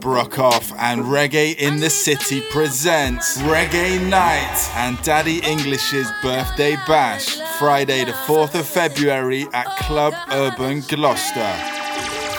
Brockhoff 0.00 0.74
and 0.78 1.02
Reggae 1.02 1.54
in 1.56 1.76
the 1.76 1.90
City 1.90 2.40
presents 2.50 3.36
Reggae 3.42 4.00
Night 4.08 4.70
and 4.74 5.00
Daddy 5.02 5.40
English's 5.40 6.10
birthday 6.22 6.76
bash, 6.86 7.38
Friday 7.58 8.04
the 8.04 8.12
4th 8.12 8.58
of 8.58 8.66
February 8.66 9.46
at 9.52 9.66
Club 9.76 10.14
Urban 10.30 10.80
Gloucester 10.88 11.79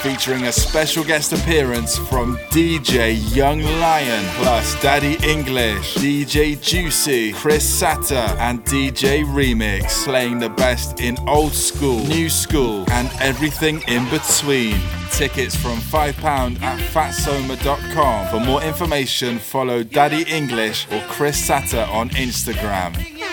featuring 0.02 0.48
a 0.48 0.52
special 0.52 1.04
guest 1.04 1.32
appearance 1.32 1.96
from 1.96 2.36
DJ 2.50 3.16
Young 3.36 3.62
Lion, 3.62 4.26
plus 4.36 4.80
Daddy 4.82 5.16
English, 5.24 5.96
DJ 5.96 6.60
Juicy, 6.60 7.34
Chris 7.34 7.64
Satter, 7.64 8.36
and 8.40 8.64
DJ 8.66 9.24
Remix, 9.24 10.04
playing 10.04 10.40
the 10.40 10.50
best 10.50 11.00
in 11.00 11.18
old 11.28 11.54
school, 11.54 12.00
new 12.08 12.30
school, 12.30 12.84
and 12.92 13.12
everything 13.20 13.84
in 13.88 14.10
between. 14.10 14.76
Tickets 15.12 15.56
from 15.56 15.78
£5 15.78 16.62
at 16.62 16.80
fatsoma.com. 16.80 18.28
For 18.30 18.40
more 18.40 18.64
information, 18.64 19.38
follow 19.38 19.84
Daddy 19.84 20.24
English 20.24 20.88
or 20.92 21.02
Chris 21.10 21.48
Satter 21.48 21.88
on 21.90 22.10
Instagram. 22.12 23.31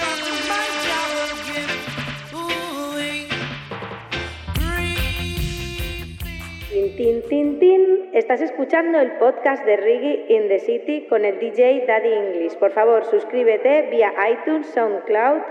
Tin, 6.98 7.22
tin, 7.28 7.60
tin. 7.60 8.10
Estás 8.12 8.40
escuchando 8.40 8.98
el 8.98 9.12
podcast 9.18 9.64
de 9.64 9.76
Reggae 9.76 10.26
in 10.30 10.48
the 10.48 10.58
City 10.58 11.06
con 11.08 11.24
el 11.24 11.38
DJ 11.38 11.84
Daddy 11.86 12.12
English. 12.12 12.56
Por 12.58 12.72
favor, 12.72 13.04
suscríbete 13.08 13.88
vía 13.92 14.12
iTunes, 14.32 14.66
SoundCloud. 14.74 15.42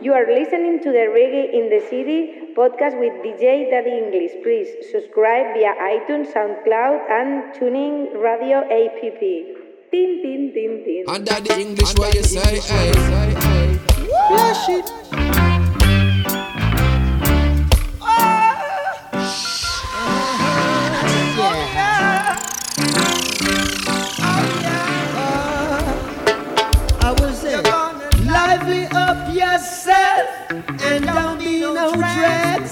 You 0.00 0.14
are 0.14 0.24
listening 0.32 0.80
to 0.80 0.90
the 0.90 1.06
Reggae 1.08 1.50
in 1.52 1.68
the 1.68 1.80
City 1.80 2.54
podcast 2.56 2.98
with 2.98 3.12
DJ 3.22 3.70
Daddy 3.70 3.90
English. 3.90 4.32
Please 4.42 4.70
subscribe 4.90 5.52
via 5.52 5.74
iTunes, 5.84 6.32
SoundCloud, 6.32 6.98
and 7.10 7.52
Tuning 7.52 8.08
Radio 8.14 8.60
app. 8.60 9.02
Tin, 9.02 10.22
tin, 10.22 10.52
tin, 10.54 10.82
tin. 10.82 11.04
And 11.08 11.26
Daddy 11.26 11.60
English, 11.60 11.92
what 11.98 12.14
you 12.14 12.22
say? 12.22 12.58
Hey, 12.58 12.92
Flash 14.28 14.70
it. 14.70 15.49
And 30.82 31.04
don't 31.04 31.38
be 31.38 31.60
no 31.60 31.94
dread. 31.94 32.62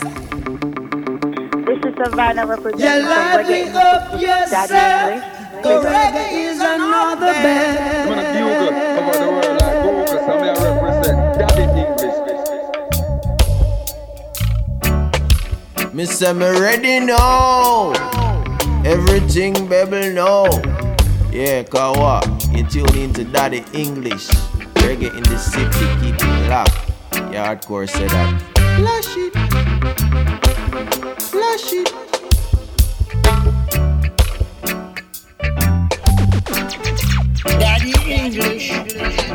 This 1.66 1.78
is 1.84 1.94
Savannah 1.96 2.46
representing 2.46 2.86
you 2.86 3.08
lively 3.08 3.62
up 3.70 4.20
yourself. 4.20 5.22
The 5.62 5.80
reggae 5.82 6.32
is 6.32 6.60
another 6.60 7.32
bed. 7.32 8.08
I'm 8.08 8.18
Google 8.34 8.68
about 8.98 9.14
the 9.14 9.28
world 9.30 9.56
like 9.60 9.78
Google, 9.82 10.06
so 10.06 10.32
I 10.38 10.52
represent 10.64 11.18
Daddy 11.38 11.66
English. 15.82 15.94
Me 15.94 16.04
say 16.04 16.32
me 16.32 16.48
ready 16.60 17.00
now. 17.00 17.92
Everything 18.84 19.66
baby 19.68 20.12
know. 20.12 20.46
Yeah, 21.30 21.62
Kawa, 21.64 22.20
you 22.52 22.64
tune 22.64 22.96
into 22.96 23.24
Daddy 23.24 23.64
English. 23.72 24.28
Reggae 24.82 25.10
in 25.16 25.22
the 25.24 25.38
city, 25.38 25.86
keep 26.00 26.14
it 26.14 26.48
locked. 26.48 26.76
Yeah, 27.32 27.54
hardcore 27.54 27.88
say 27.88 28.06
that. 28.06 28.40
Flash 28.76 29.16
it. 29.16 29.32
Flash 31.22 31.72
it. 31.72 31.88
Daddy 37.58 37.94
English, 38.12 38.66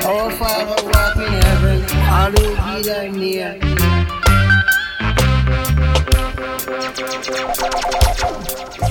our 0.05 0.31
Father 0.31 0.79
walk 0.89 1.15
in 1.17 1.33
heaven, 1.33 1.81
hallowed 1.81 2.57
be 2.57 2.81
thy 2.81 3.07
name. 3.09 3.61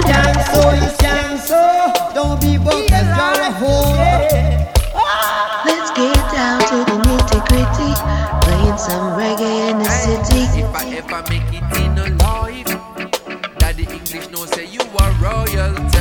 Stand 0.00 0.38
so, 0.52 0.60
you 0.72 0.88
stand 0.91 1.41
so, 1.41 1.62
don't 2.14 2.41
be 2.41 2.56
broke 2.58 2.91
as 2.92 3.06
you're 3.16 3.42
a 3.42 3.50
whore. 3.58 4.81
Some 8.82 9.16
reggae 9.16 9.70
in 9.70 9.78
the 9.78 9.88
city. 9.88 10.41
If 10.60 10.75
I 10.75 10.84
ever 10.97 11.22
make 11.31 11.50
it 11.54 11.66
in 11.81 11.98
a 11.98 12.09
life, 12.25 12.72
Daddy 13.59 13.84
English 13.84 14.28
no 14.31 14.44
say 14.47 14.66
you 14.66 14.82
are 14.98 15.12
royalty. 15.22 15.91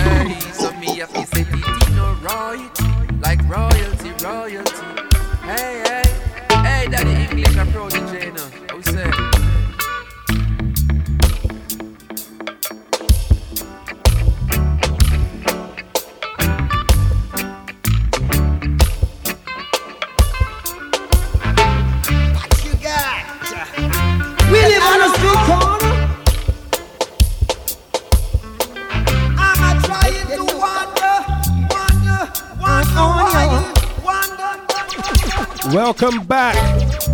Welcome 35.74 36.26
back. 36.26 36.56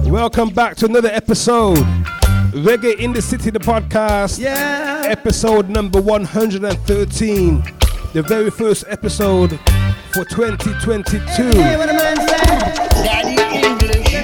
Welcome 0.06 0.50
back 0.50 0.75
to 0.78 0.85
another 0.85 1.09
episode. 1.09 1.78
Reggae 2.53 2.97
in 2.97 3.13
the 3.13 3.22
City, 3.22 3.51
the 3.51 3.59
podcast. 3.59 4.40
Yeah. 4.40 5.03
Episode 5.06 5.69
number 5.69 6.01
113. 6.01 7.63
The 8.13 8.23
very 8.23 8.50
first 8.50 8.85
episode 8.88 9.59
for 10.12 10.25
2022. 10.25 11.19
Hey, 11.28 11.78
what 11.78 11.90
a 11.90 11.94
man. 11.94 12.16
Daddy 12.16 13.68
English, 13.68 14.16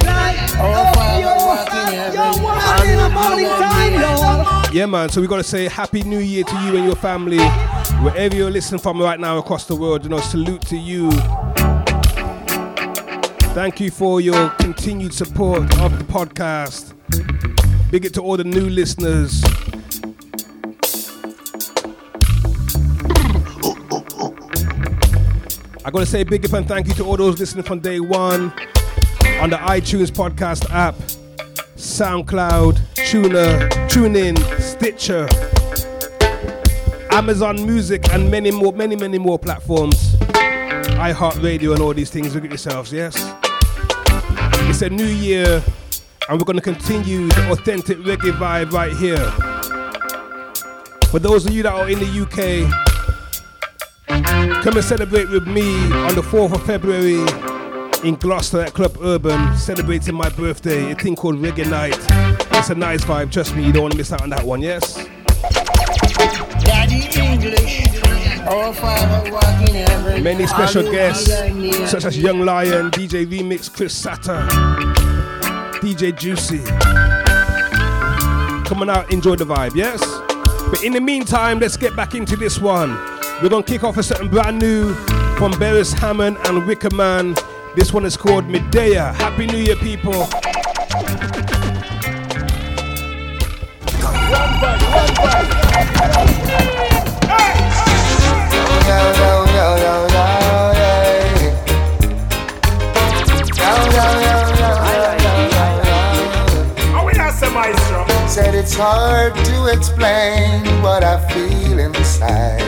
our 0.57 0.93
Father 0.95 1.25
walk 1.45 1.67
in 1.67 1.93
heaven, 1.93 2.15
You're 2.15 2.91
in 2.91 2.97
the 2.97 3.09
morning 3.09 3.45
time, 3.45 4.01
Lord. 4.01 4.73
Yeah, 4.73 4.87
man. 4.87 5.09
So 5.09 5.21
we 5.21 5.27
got 5.27 5.37
to 5.37 5.43
say 5.43 5.67
Happy 5.67 6.01
New 6.01 6.19
Year 6.19 6.43
to 6.43 6.55
you 6.61 6.77
and 6.77 6.85
your 6.85 6.95
family. 6.95 7.37
Wherever 8.01 8.35
you're 8.35 8.49
listening 8.49 8.81
from 8.81 8.99
right 8.99 9.19
now 9.19 9.37
across 9.37 9.65
the 9.67 9.75
world, 9.75 10.03
you 10.03 10.09
know, 10.09 10.19
salute 10.19 10.61
to 10.63 10.77
you. 10.77 11.11
Thank 13.53 13.79
you 13.79 13.91
for 13.91 14.19
your 14.19 14.49
continued 14.49 15.13
support 15.13 15.61
of 15.79 15.95
the 15.99 16.03
podcast. 16.05 16.93
Big 17.91 18.03
it 18.03 18.11
to 18.15 18.21
all 18.21 18.35
the 18.35 18.43
new 18.43 18.67
listeners. 18.67 19.43
I 25.85 25.91
gotta 25.91 26.07
say 26.07 26.23
big 26.23 26.43
up 26.45 26.53
and 26.53 26.67
thank 26.67 26.87
you 26.87 26.95
to 26.95 27.05
all 27.05 27.15
those 27.15 27.39
listening 27.39 27.63
from 27.63 27.77
day 27.79 27.99
one 27.99 28.51
on 29.39 29.51
the 29.51 29.57
iTunes 29.57 30.09
podcast 30.09 30.67
app, 30.71 30.95
SoundCloud, 31.75 32.79
Tuner, 32.95 33.69
TuneIn, 33.87 34.59
Stitcher, 34.59 35.27
Amazon 37.11 37.63
Music, 37.67 38.11
and 38.11 38.31
many 38.31 38.49
more, 38.49 38.73
many, 38.73 38.95
many 38.95 39.19
more 39.19 39.37
platforms. 39.37 40.15
iHeartRadio 40.95 41.73
and 41.73 41.83
all 41.83 41.93
these 41.93 42.09
things. 42.09 42.33
Look 42.33 42.45
at 42.45 42.49
yourselves, 42.49 42.91
yes? 42.91 43.42
It's 44.73 44.81
a 44.81 44.89
new 44.89 45.05
year, 45.05 45.61
and 46.27 46.39
we're 46.39 46.45
gonna 46.45 46.59
continue 46.59 47.27
the 47.27 47.51
authentic 47.51 47.99
reggae 47.99 48.31
vibe 48.31 48.71
right 48.71 48.91
here. 48.91 49.23
For 51.11 51.19
those 51.19 51.45
of 51.45 51.53
you 51.53 51.61
that 51.61 51.73
are 51.73 51.87
in 51.87 51.99
the 51.99 52.07
UK, 52.07 52.67
come 54.63 54.75
and 54.75 54.83
celebrate 54.83 55.29
with 55.29 55.45
me 55.45 55.75
on 55.93 56.15
the 56.15 56.23
4th 56.23 56.55
of 56.55 56.65
February 56.65 57.23
in 58.03 58.15
Gloucester 58.15 58.61
at 58.61 58.73
Club 58.73 58.97
Urban, 59.03 59.55
celebrating 59.55 60.15
my 60.15 60.29
birthday, 60.29 60.91
a 60.91 60.95
thing 60.95 61.15
called 61.15 61.35
Reggae 61.35 61.69
Night. 61.69 61.95
It's 62.57 62.71
a 62.71 62.75
nice 62.75 63.05
vibe, 63.05 63.31
trust 63.31 63.55
me, 63.55 63.63
you 63.63 63.71
don't 63.71 63.83
want 63.83 63.91
to 63.91 63.97
miss 63.99 64.11
out 64.11 64.23
on 64.23 64.31
that 64.31 64.43
one, 64.43 64.63
yes? 64.63 65.07
Daddy 66.65 67.07
English, 67.21 68.01
Many 70.21 70.47
special 70.47 70.83
guests, 70.91 71.29
such 71.89 72.03
as 72.03 72.17
Young 72.17 72.41
Lion, 72.41 72.91
DJ 72.91 73.25
Remix, 73.25 73.73
Chris 73.73 73.93
Satter, 73.99 74.45
DJ 75.79 76.17
Juicy. 76.17 76.63
Come 78.67 78.81
on 78.81 78.89
out, 78.89 79.11
enjoy 79.13 79.35
the 79.35 79.45
vibe, 79.45 79.75
yes? 79.75 80.01
But 80.69 80.83
in 80.83 80.91
the 80.91 80.99
meantime, 80.99 81.59
let's 81.59 81.77
get 81.77 81.95
back 81.95 82.15
into 82.15 82.35
this 82.35 82.59
one. 82.59 82.89
We're 83.41 83.49
gonna 83.49 83.63
kick 83.63 83.83
off 83.83 83.97
a 83.97 84.03
certain 84.03 84.27
brand 84.27 84.59
new 84.59 84.93
from 85.37 85.53
Beres 85.53 85.93
Hammond 85.93 86.37
and 86.45 86.63
Wickerman. 86.63 87.39
This 87.75 87.93
one 87.93 88.03
is 88.05 88.17
called 88.17 88.49
Medea. 88.49 89.13
Happy 89.13 89.47
New 89.47 89.57
Year, 89.57 89.77
people. 89.77 90.27
Yo, 93.99 94.11
yo, 96.67 96.72
Said 108.33 108.55
it's 108.55 108.73
hard 108.73 109.35
to 109.35 109.67
explain 109.67 110.65
what 110.81 111.03
I 111.03 111.19
feel 111.29 111.77
inside 111.77 112.61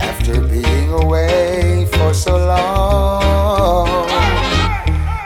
after 0.00 0.40
being 0.40 0.92
away 0.92 1.88
for 1.90 2.14
so 2.14 2.36
long. 2.36 4.08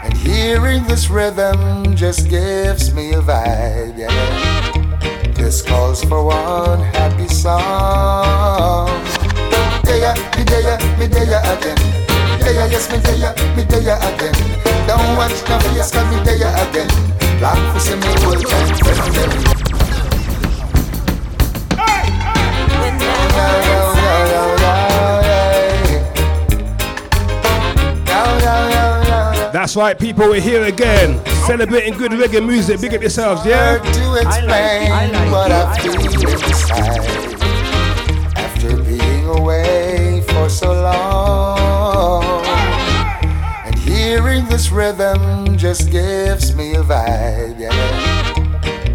And 0.03 0.17
hearing 0.17 0.85
this 0.85 1.11
rhythm 1.11 1.95
just 1.95 2.31
gives 2.31 2.95
me 2.95 3.13
a 3.13 3.21
vibe, 3.21 3.99
yeah. 3.99 5.33
This 5.35 5.61
calls 5.61 6.03
for 6.03 6.25
one 6.25 6.81
happy 6.81 7.29
song. 7.29 9.10
Yeah, 10.01 10.15
me 10.35 10.45
there, 10.45 10.79
me 10.97 11.07
there 11.09 11.45
again. 11.45 11.77
Yeah, 12.41 12.73
yes, 12.73 12.89
me 12.91 12.97
there, 13.05 13.37
me 13.55 13.65
there 13.65 13.99
again. 14.01 14.33
Don't 14.89 15.15
watch 15.15 15.45
no 15.47 15.61
face, 15.61 15.91
cause 15.93 16.09
me 16.09 16.17
there 16.25 16.49
again. 16.57 16.89
Long 17.39 17.61
for 17.75 17.81
see 17.81 17.97
me 17.97 18.09
old 18.25 18.41
time 18.49 18.77
friend. 18.77 19.61
That's 29.53 29.77
right, 29.77 29.99
people, 29.99 30.31
we're 30.31 30.41
here 30.41 30.65
again. 30.65 31.23
Celebrating 31.45 31.93
good 31.99 32.13
reggae 32.13 32.41
music. 32.45 32.81
Big 32.81 32.95
up 32.95 33.03
yourselves, 33.03 33.45
yeah? 33.45 33.77
Hard 33.77 33.93
to 33.93 34.15
explain 34.15 35.31
what 35.31 35.53
I 35.53 35.77
feel 35.79 36.01
inside 36.01 37.30
so 40.51 40.73
long. 40.73 42.45
And 43.65 43.75
hearing 43.77 44.45
this 44.47 44.71
rhythm 44.71 45.57
just 45.57 45.91
gives 45.91 46.57
me 46.57 46.75
a 46.75 46.83
vibe, 46.83 47.59
yeah. 47.59 47.71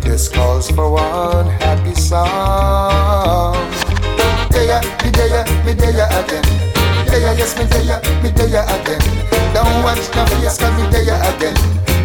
This 0.02 0.28
calls 0.28 0.70
for 0.70 0.92
one 0.92 1.48
happy 1.64 1.96
song. 1.96 3.56
Yeah, 4.52 4.82
me 5.04 5.12
there, 5.12 5.46
me 5.64 5.74
there 5.74 6.08
again. 6.20 6.44
Yeah, 7.08 7.34
yes, 7.40 7.56
me 7.58 7.64
there, 7.66 8.02
me 8.22 8.30
there 8.32 8.64
again. 8.66 9.02
Don't 9.54 9.84
watch 9.84 10.04
no 10.16 10.26
face, 10.26 10.58
cause 10.58 10.76
me 10.76 10.90
there 10.92 11.16
again. 11.36 11.56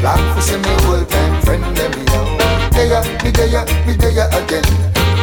Long 0.02 0.35
for 0.35 0.43
see 0.43 0.56
me 0.58 0.70
old 0.87 1.08
time 1.08 1.43
friend, 1.43 1.62
let 1.76 1.97
me 1.97 2.05
know. 2.05 2.38
Yeah, 2.76 3.02
me 3.25 3.31
there, 3.31 3.64
me 3.87 3.94
there 3.99 4.29
again. 4.31 4.64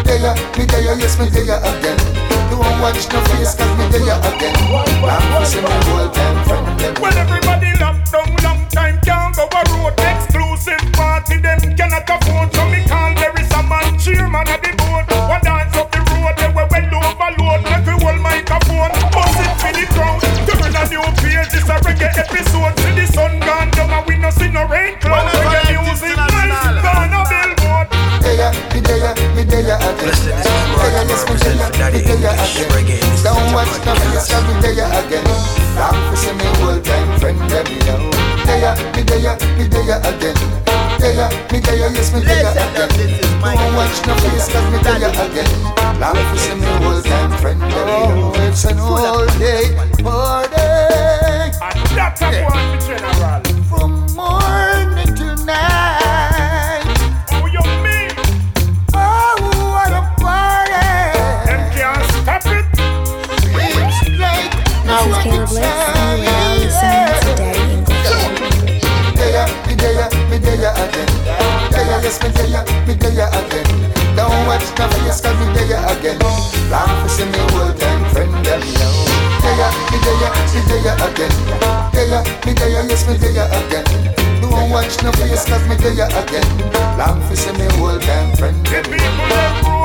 Yeah, 0.05 0.35
me 0.57 0.65
there, 0.65 0.97
yes, 0.99 1.17
me 1.17 1.29
there 1.29 1.59
again. 1.63 2.26
Don't 2.57 2.81
watch 2.81 3.05
no 3.13 3.21
face, 3.29 3.53
cause 3.53 3.73
me 3.77 3.85
there 3.93 4.17
again. 4.17 4.55
Long 4.73 5.21
for 5.29 5.45
see 5.45 5.61
me 5.61 5.69
old 5.93 6.13
time 6.13 6.43
friend, 6.45 6.65
let 6.81 6.97
me. 6.97 7.01
Well, 7.01 7.17
everybody 7.17 7.69
locked 7.77 8.11
down, 8.11 8.29
long 8.41 8.61
time 8.73 8.97
can't 9.05 9.35
go 9.35 9.45
a 9.45 9.61
road. 9.77 9.93
Exclusive 10.01 10.81
party, 10.93 11.37
them 11.37 11.59
cannot 11.77 12.09
afford. 12.09 12.49
So 12.55 12.65
me 12.69 12.81
call 12.89 13.13
there 13.13 13.33
is 13.37 13.51
a 13.53 13.61
man, 13.61 13.93
chairman 14.01 14.49
of 14.49 14.59
the 14.65 14.73
board. 14.73 15.05
One 15.29 15.41
dance 15.45 15.77
up 15.77 15.91
the 15.93 16.01
road, 16.01 16.33
they 16.41 16.49
were 16.49 16.65
well 16.65 16.89
overload. 16.97 17.61
Like 17.69 17.85
we 17.85 17.93
hold 18.01 18.19
microphone, 18.25 18.93
bust 19.13 19.37
it 19.37 19.53
for 19.61 19.71
the 19.77 19.85
crowd. 19.93 20.21
Turn 20.49 20.73
a 20.73 20.83
new 20.89 21.05
page, 21.21 21.53
it's 21.53 21.69
a 21.69 21.77
reggae 21.85 22.09
episode. 22.09 22.73
See 22.81 22.93
the 22.97 23.05
sun 23.13 23.37
gone 23.45 23.69
down 23.77 23.93
and 23.93 24.05
we 24.09 24.17
no 24.17 24.29
see 24.33 24.49
no 24.49 24.65
rain 24.65 24.97
cloud. 24.97 25.29
Reggae 25.29 25.77
music, 25.85 26.06
face, 34.17 34.31
cause 34.31 34.43
me 34.47 34.53
there 34.61 34.73
again. 34.73 35.23
Long 35.77 35.97
for 36.09 36.15
see 36.15 36.33
me 36.33 36.47
old 36.65 36.83
time 36.83 37.19
friend, 37.19 37.39
let 37.49 37.69
me 37.69 37.77
know. 37.85 38.09
There, 38.45 38.75
me 38.95 39.03
there, 39.03 39.37
me 39.57 39.67
there 39.67 39.99
again. 40.01 40.37
There, 40.99 41.29
me 41.51 41.59
there, 41.59 41.91
yes, 41.93 42.13
me 42.13 42.21
there 42.21 42.49
again. 42.49 43.21
Don't 43.41 43.75
watch 43.75 43.97
no 44.07 44.15
face, 44.15 44.49
cause 44.51 44.67
me 44.71 44.79
there 44.81 45.09
again. 45.09 45.49
Long 45.99 46.15
for 46.15 46.37
see 46.37 46.55
me 46.55 46.67
old 46.85 47.05
time 47.05 47.31
friend, 47.37 47.61
let 47.61 47.85
me 47.85 48.19
know. 48.19 48.33
It's 48.47 48.65
an 48.65 48.79
all 48.79 49.25
day 49.37 49.75
party. 50.03 50.46
There, 73.15 73.29
again. 73.29 73.67
Don't 74.15 74.47
watch 74.47 74.65
no 74.77 74.87
face, 74.89 75.21
cause 75.21 75.37
me 75.39 75.45
there 75.53 75.77
again. 75.91 76.19
Long 76.69 76.91
for 77.01 77.09
see 77.09 77.25
me 77.25 77.39
old 77.55 77.77
time 77.79 78.03
friend, 78.11 78.33
them 78.45 78.61
know. 78.61 78.95
There, 79.43 79.71
me 79.91 79.97
there, 80.03 80.31
me 80.51 80.61
there 80.67 80.97
again. 81.07 81.33
There, 81.93 82.23
me 82.45 82.53
there, 82.53 82.69
yes, 82.69 83.07
me 83.07 83.17
there 83.17 83.47
again. 83.47 83.85
Don't 84.41 84.71
watch 84.71 85.01
no 85.03 85.11
face, 85.13 85.45
cause 85.45 85.67
me 85.69 85.75
there 85.75 86.09
again. 86.09 86.47
Long 86.97 87.21
for 87.27 87.35
see 87.35 87.51
me 87.53 87.67
old 87.79 88.01
time 88.01 88.35
friend, 88.35 88.65
them 88.65 88.83
People 88.83 89.76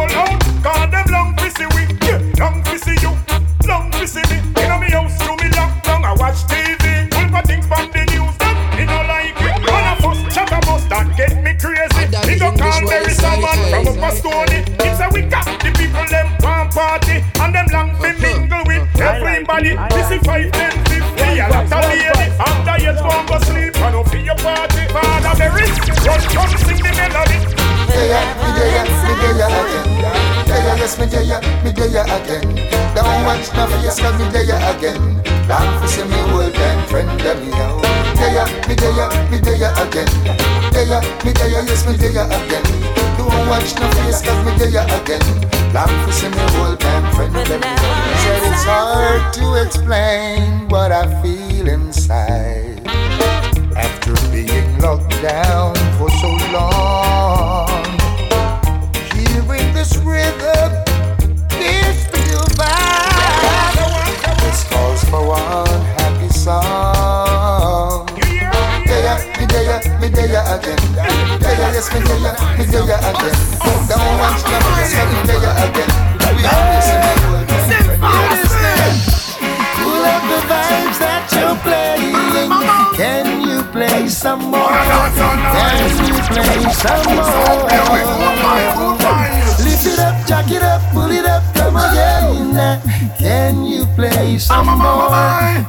a 14.12 14.17
stony. 14.17 14.61
Say 14.97 15.09
we 15.12 15.23
got 15.23 15.44
the 15.44 15.70
people 15.73 16.05
them 16.12 16.29
one 16.44 16.69
party 16.69 17.25
and 17.41 17.55
them 17.55 17.67
long 17.73 17.91
to 17.97 18.12
mingle 18.20 18.62
with 18.69 18.85
everybody. 19.00 19.73
This 19.94 20.11
is 20.12 20.23
five, 20.26 20.53
ten, 20.53 20.73
fifty, 20.85 21.41
a 21.41 21.49
lot 21.49 21.64
of 21.64 21.82
lady. 21.88 22.26
After 22.37 22.76
you 22.85 22.93
go 22.93 23.12
go 23.26 23.37
sleep, 23.49 23.76
I 23.81 23.91
don't 23.91 24.09
feel 24.09 24.25
your 24.25 24.37
party. 24.37 24.85
Father 24.93 25.32
Barry, 25.38 25.64
run 26.05 26.20
come 26.29 26.53
sing 26.61 26.81
the 26.85 26.93
melody. 26.93 27.38
me 27.41 28.49
there, 28.59 28.85
me 29.09 29.12
there 29.20 29.49
again. 29.49 29.88
There, 30.47 30.76
yes, 30.76 30.99
me 30.99 31.06
there, 31.06 31.41
me 31.65 31.70
there 31.73 32.05
again. 32.05 32.47
Don't 32.94 33.25
watch 33.25 33.49
no 33.56 33.65
face, 33.67 33.99
cause 34.00 34.17
me 34.20 34.29
there 34.29 34.61
again. 34.76 35.00
Long 35.49 35.81
for 35.81 35.89
see 35.89 36.05
me 36.05 36.20
old 36.36 36.53
time 36.55 36.86
friend, 36.89 37.08
let 37.25 37.41
me 37.41 37.51
know. 37.51 37.81
There, 38.20 38.44
me 38.69 38.75
there, 38.77 39.08
me 39.31 39.39
there 39.41 39.72
again. 39.81 40.10
There, 40.72 41.01
me 41.25 41.32
there, 41.32 41.48
yes, 41.48 41.86
me 41.86 41.96
there 41.96 42.27
again. 42.27 43.02
Don't 43.43 43.51
watch 43.51 43.75
no 43.75 43.91
face, 43.91 44.22
cause 44.22 44.44
me 44.46 44.53
there 44.56 44.87
again. 45.03 45.20
Long 45.75 45.89
for 46.05 46.13
see 46.13 46.29
me 46.29 46.43
old 46.61 46.79
time 46.79 47.13
friend, 47.13 47.32
know. 47.32 47.43
Said 47.43 48.43
it's 48.46 48.63
hard 48.63 49.34
to 49.34 49.65
explain 49.67 50.69
what 50.69 50.93
I 50.93 51.11
feel 51.20 51.67
inside 51.67 52.87
after 53.77 54.15
being 54.31 54.79
locked 54.79 55.11
down 55.20 55.75
for 55.99 56.08
so 56.22 56.31
long. 56.53 57.67
Hearing 59.11 59.75
this 59.75 59.96
rhythm 59.96 60.70
gives 61.49 62.05
me 62.15 62.22
vibe. 62.55 63.75
This 64.39 64.63
calls 64.70 65.03
for 65.06 65.27
one 65.27 65.81
happy 65.99 66.29
song. 66.29 66.92
Yes, 71.82 71.94
me 71.94 72.01
there, 72.06 72.19
me 72.58 72.65
there 72.67 72.82
again. 72.84 73.36
Don't 73.89 74.19
want 74.19 74.39
to 74.39 74.51
know 74.51 74.70
this, 74.79 74.94
me 74.94 75.19
there 75.27 75.43
again. 75.67 75.91
We 76.36 76.43
are 76.46 76.72
Pull 79.82 80.05
up 80.05 80.22
the 80.31 80.39
vibes 80.46 80.98
that 80.98 81.27
you're 81.34 81.56
playing. 81.62 82.51
Can 82.96 83.27
you 83.43 83.62
play 83.72 84.08
some 84.08 84.51
more? 84.51 84.69
Can 84.69 85.98
you 86.06 86.15
play 86.31 86.62
some 86.72 87.06
more? 87.17 87.67
Lift 89.65 89.86
it 89.86 89.98
up, 89.98 90.27
jack 90.27 90.51
it 90.51 90.62
up, 90.62 90.82
pull 90.93 91.10
it 91.10 91.24
up, 91.24 91.43
come 91.55 91.77
again. 91.77 92.81
Can 93.19 93.65
you 93.65 93.86
play 93.96 94.39
some 94.39 94.67
more? 94.67 95.10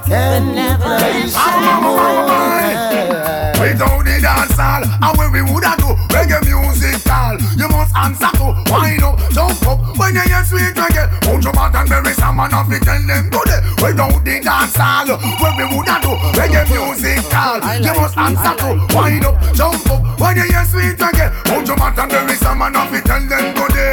Can 0.06 0.56
you 0.56 0.78
play 0.78 1.28
some 1.28 1.84
more? 1.84 3.53
Without 3.74 4.06
the 4.06 4.22
dance 4.22 4.54
hall, 4.54 4.86
and 4.86 5.18
when 5.18 5.32
we 5.34 5.42
woulda 5.42 5.74
do 5.82 5.98
reggae 6.14 6.38
music 6.46 6.94
call, 7.10 7.34
you 7.58 7.66
must 7.74 7.90
answer 7.98 8.30
to 8.38 8.54
wind 8.70 9.02
up, 9.02 9.18
jump 9.34 9.66
up. 9.66 9.98
When 9.98 10.14
you 10.14 10.22
hear 10.30 10.46
sweet 10.46 10.78
reggae, 10.78 11.10
put 11.26 11.42
your 11.42 11.54
mouth 11.58 11.74
and 11.74 11.90
bury 11.90 12.14
some 12.14 12.38
man 12.38 12.54
off 12.54 12.70
it, 12.70 12.86
tell 12.86 13.02
them 13.02 13.34
to 13.34 13.42
the 13.50 13.58
Without 13.82 14.22
the 14.22 14.38
dance 14.46 14.78
hall, 14.78 15.10
when 15.42 15.58
we 15.58 15.66
woulda 15.74 15.98
do 16.06 16.14
reggae 16.38 16.70
music 16.70 17.26
call, 17.34 17.58
you 17.82 17.94
must 17.98 18.14
answer 18.14 18.54
to 18.62 18.78
wind 18.94 19.26
up, 19.26 19.42
jump 19.58 19.90
up. 19.90 20.22
When 20.22 20.38
you 20.38 20.46
hear 20.54 20.66
sweet 20.70 20.94
reggae, 21.02 21.34
put 21.50 21.66
your 21.66 21.78
mouth 21.78 21.98
and 21.98 22.12
bury 22.14 22.36
some 22.38 22.60
man 22.62 22.76
off 22.78 22.94
it, 22.94 23.02
tell 23.10 23.26
them 23.26 23.58
to 23.58 23.66
the 23.74 23.84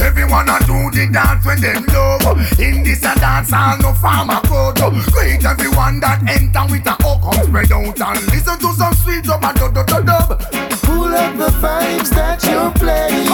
Everyone 0.00 0.48
a 0.48 0.56
do 0.64 0.90
the 0.96 1.12
dance 1.12 1.44
when 1.44 1.60
them 1.60 1.84
love. 1.92 2.24
In 2.58 2.82
this 2.82 3.04
a 3.04 3.12
dance 3.20 3.50
hall, 3.52 3.76
no 3.84 3.92
farmer 3.92 4.40
crowd. 4.48 4.80
Greet 5.12 5.44
everyone 5.44 6.00
that 6.00 6.24
enter 6.24 6.64
with 6.72 6.86
a 6.86 6.96
hook 7.04 7.34
spread 7.44 7.72
out 7.72 8.00
and 8.00 8.26
listen 8.32 8.58
to 8.58 8.72
some 8.72 8.94
sweet 8.94 9.26
dub 9.40 9.50
and 9.50 9.58
dub 9.58 9.74
dub 9.74 9.86
dub 9.86 10.06
dub. 10.06 10.40
Pull 10.82 11.14
up 11.14 11.36
the 11.36 11.48
vibes 11.60 12.10
that 12.10 12.42
you're 12.44 12.70
playing. 12.72 13.28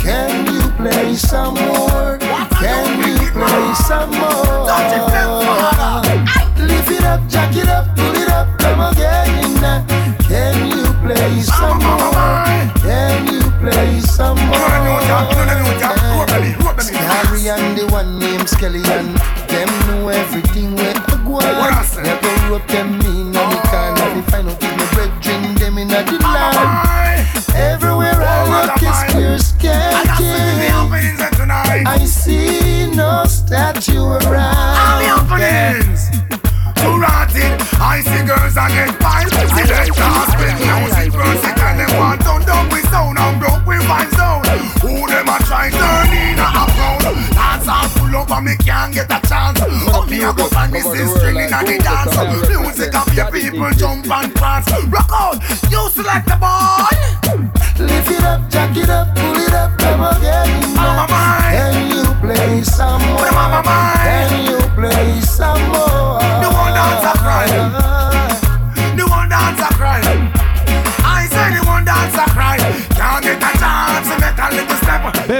Can 0.00 0.46
you 0.46 0.62
play 0.76 1.14
some 1.16 1.54
more? 1.54 2.18
Can 2.60 2.98
you 3.06 3.30
play 3.32 3.74
some 3.86 4.10
more? 4.10 4.66
Lift 6.58 6.90
it 6.90 7.04
up, 7.04 7.20
jack 7.28 7.54
it 7.56 7.68
up, 7.68 7.86
pull 7.96 8.14
it 8.14 8.28
up, 8.28 8.58
come 8.58 8.80
again. 8.80 9.58
Can 10.24 10.68
you 10.70 10.84
play 11.04 11.40
some 11.40 11.78
more? 11.78 12.44
Can 12.80 13.26
you 13.32 13.42
play 13.60 14.00
some 14.00 14.38
more? 14.46 14.56
Scary 16.80 17.48
and 17.48 17.76
the 17.76 17.86
one 17.90 18.18
named 18.18 18.48
Skelly 18.48 18.82
and 18.84 19.17
me 50.18 50.24
a 50.24 50.32
go 50.32 50.48
find 50.48 50.72
me 50.72 50.80
this 50.80 51.14
string 51.14 51.36
in 51.36 51.50
the 51.50 51.78
dance. 51.82 52.48
Music 52.48 52.94
of 52.94 53.14
your 53.14 53.30
people 53.30 53.70
jump 53.70 54.10
and 54.10 54.34
prance. 54.34 54.70
Rock 54.88 55.10
out, 55.12 55.40
you 55.70 55.88
select 55.90 56.26
the 56.26 56.36
boy. 56.36 57.84
Lift 57.84 58.10
it 58.10 58.22
up, 58.24 58.50
jack 58.50 58.76
it 58.76 58.90
up, 58.90 59.14
pull 59.14 59.36
it 59.36 59.52
up, 59.52 59.78
come 59.78 60.00
again. 60.16 60.37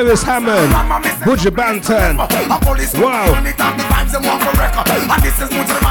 Step. 0.09 0.17
Beres 0.17 0.23
Hammond, 0.25 0.73
Buju 1.23 1.51
Banton. 1.51 2.17
Wow. 2.99 3.35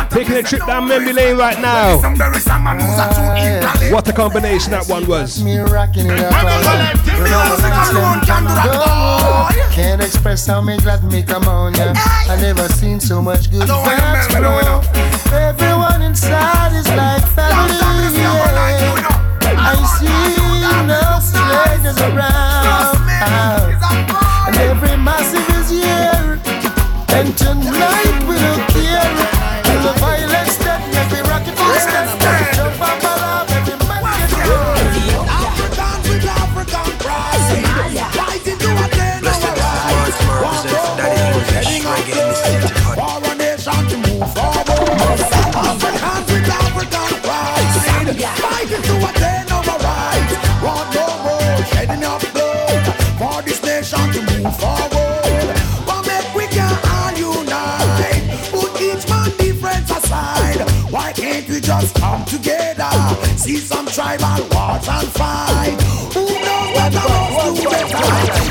Taking 0.10 0.38
a 0.38 0.44
trip 0.44 0.66
down 0.66 0.88
memory 0.88 1.14
lane 1.14 1.38
right 1.38 1.60
now. 1.62 1.98
What 3.92 4.08
a 4.08 4.14
combination 4.14 4.72
that 4.72 4.88
one 4.88 5.06
was. 5.06 5.44
Me 5.44 5.60
rocking 5.60 6.08
it 6.08 6.20
up 6.20 6.34
all 9.14 9.50
Can't 9.72 10.02
express 10.02 10.48
how 10.48 10.62
me 10.62 10.78
glad 10.78 11.04
me 11.04 11.22
come 11.22 11.44
on, 11.44 11.76
yeah. 11.76 11.94
I 12.28 12.42
never 12.42 12.68
seen 12.70 13.00
so 13.00 13.22
much 13.22 13.52
good 13.52 13.68
vibes 13.68 14.26
flow. 14.36 14.82
Everyone 15.38 16.02
inside 16.02 16.74
is 16.74 16.88
like 16.90 17.24
family, 17.30 18.18
yeah. 18.18 19.14
I 19.60 19.76
see 20.00 20.08
no 20.88 21.20
strangers 21.22 22.02
around. 22.02 23.07
And 23.20 24.56
every 24.58 24.96
massive 24.98 25.50
is 25.58 25.70
here. 25.72 26.40
And 27.10 27.36
tonight 27.36 28.26
we 28.28 28.36
don't 28.36 28.67
forward. 54.44 55.48
Make 56.06 56.36
we 56.36 56.48
can 56.48 56.74
all 56.86 57.14
unite? 57.18 58.24
Put 58.52 58.82
each 58.82 59.06
difference 59.38 59.90
aside. 59.92 60.62
Why 60.92 61.12
can't 61.14 61.48
we 61.50 61.60
just 61.60 61.96
come 61.96 62.24
together? 62.26 62.90
See 63.36 63.58
some 63.58 63.88
tribal 63.88 64.48
wars 64.52 64.88
and 64.88 65.08
fight. 65.10 65.78
Who 66.14 66.26
knows 66.26 66.72
what 66.76 66.92
the 66.94 68.42
do? 68.42 68.47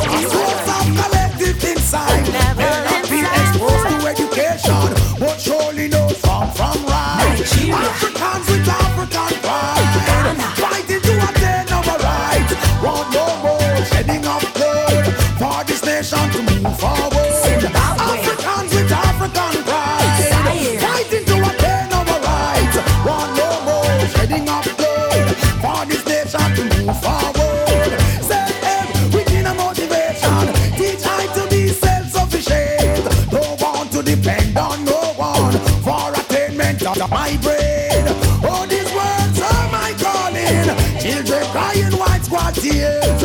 yeah. 42.77 43.16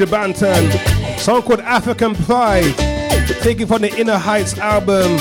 Buju 0.00 0.06
Banton, 0.06 1.18
song 1.18 1.42
called 1.42 1.60
African 1.60 2.14
Pride, 2.14 2.74
taken 3.42 3.66
from 3.66 3.82
the 3.82 3.94
Inna 3.98 4.18
Heights 4.18 4.56
album 4.56 5.18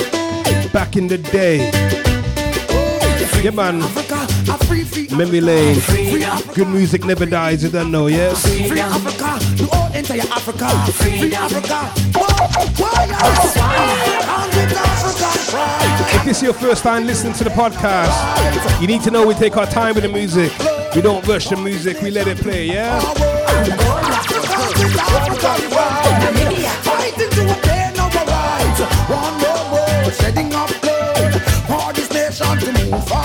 back 0.71 0.95
in 0.95 1.07
the 1.07 1.17
day. 1.17 1.69
Yeah, 3.43 3.51
man. 3.51 3.79
Memory 5.17 5.41
Lane. 5.41 5.81
Good 6.53 6.69
music 6.69 7.03
never 7.03 7.25
dies, 7.25 7.61
you 7.61 7.69
don't 7.69 7.91
know, 7.91 8.07
yes? 8.07 8.41
Free 8.45 8.79
Africa, 8.79 9.37
to 9.57 9.69
all 9.69 9.91
entire 9.93 10.21
Africa. 10.21 10.69
Free 10.93 11.33
Africa. 11.33 11.91
Africans 13.19 14.55
with 14.55 14.73
African 14.77 15.51
pride. 15.51 16.15
If 16.15 16.23
this 16.23 16.37
is 16.37 16.43
your 16.43 16.53
first 16.53 16.83
time 16.83 17.05
listening 17.05 17.33
to 17.33 17.43
the 17.43 17.49
podcast, 17.49 18.79
you 18.79 18.87
need 18.87 19.01
to 19.01 19.11
know 19.11 19.27
we 19.27 19.33
take 19.33 19.57
our 19.57 19.65
time 19.65 19.95
with 19.95 20.05
the 20.05 20.09
music. 20.09 20.53
We 20.95 21.01
don't 21.01 21.27
rush 21.27 21.49
the 21.49 21.57
music, 21.57 22.01
we 22.01 22.11
let 22.11 22.27
it 22.27 22.37
play, 22.37 22.67
yeah? 22.67 24.38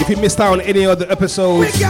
If 0.00 0.10
you 0.10 0.16
missed 0.16 0.40
out 0.40 0.52
on 0.52 0.60
any 0.60 0.84
of 0.84 0.98
the 0.98 1.10
episodes, 1.10 1.80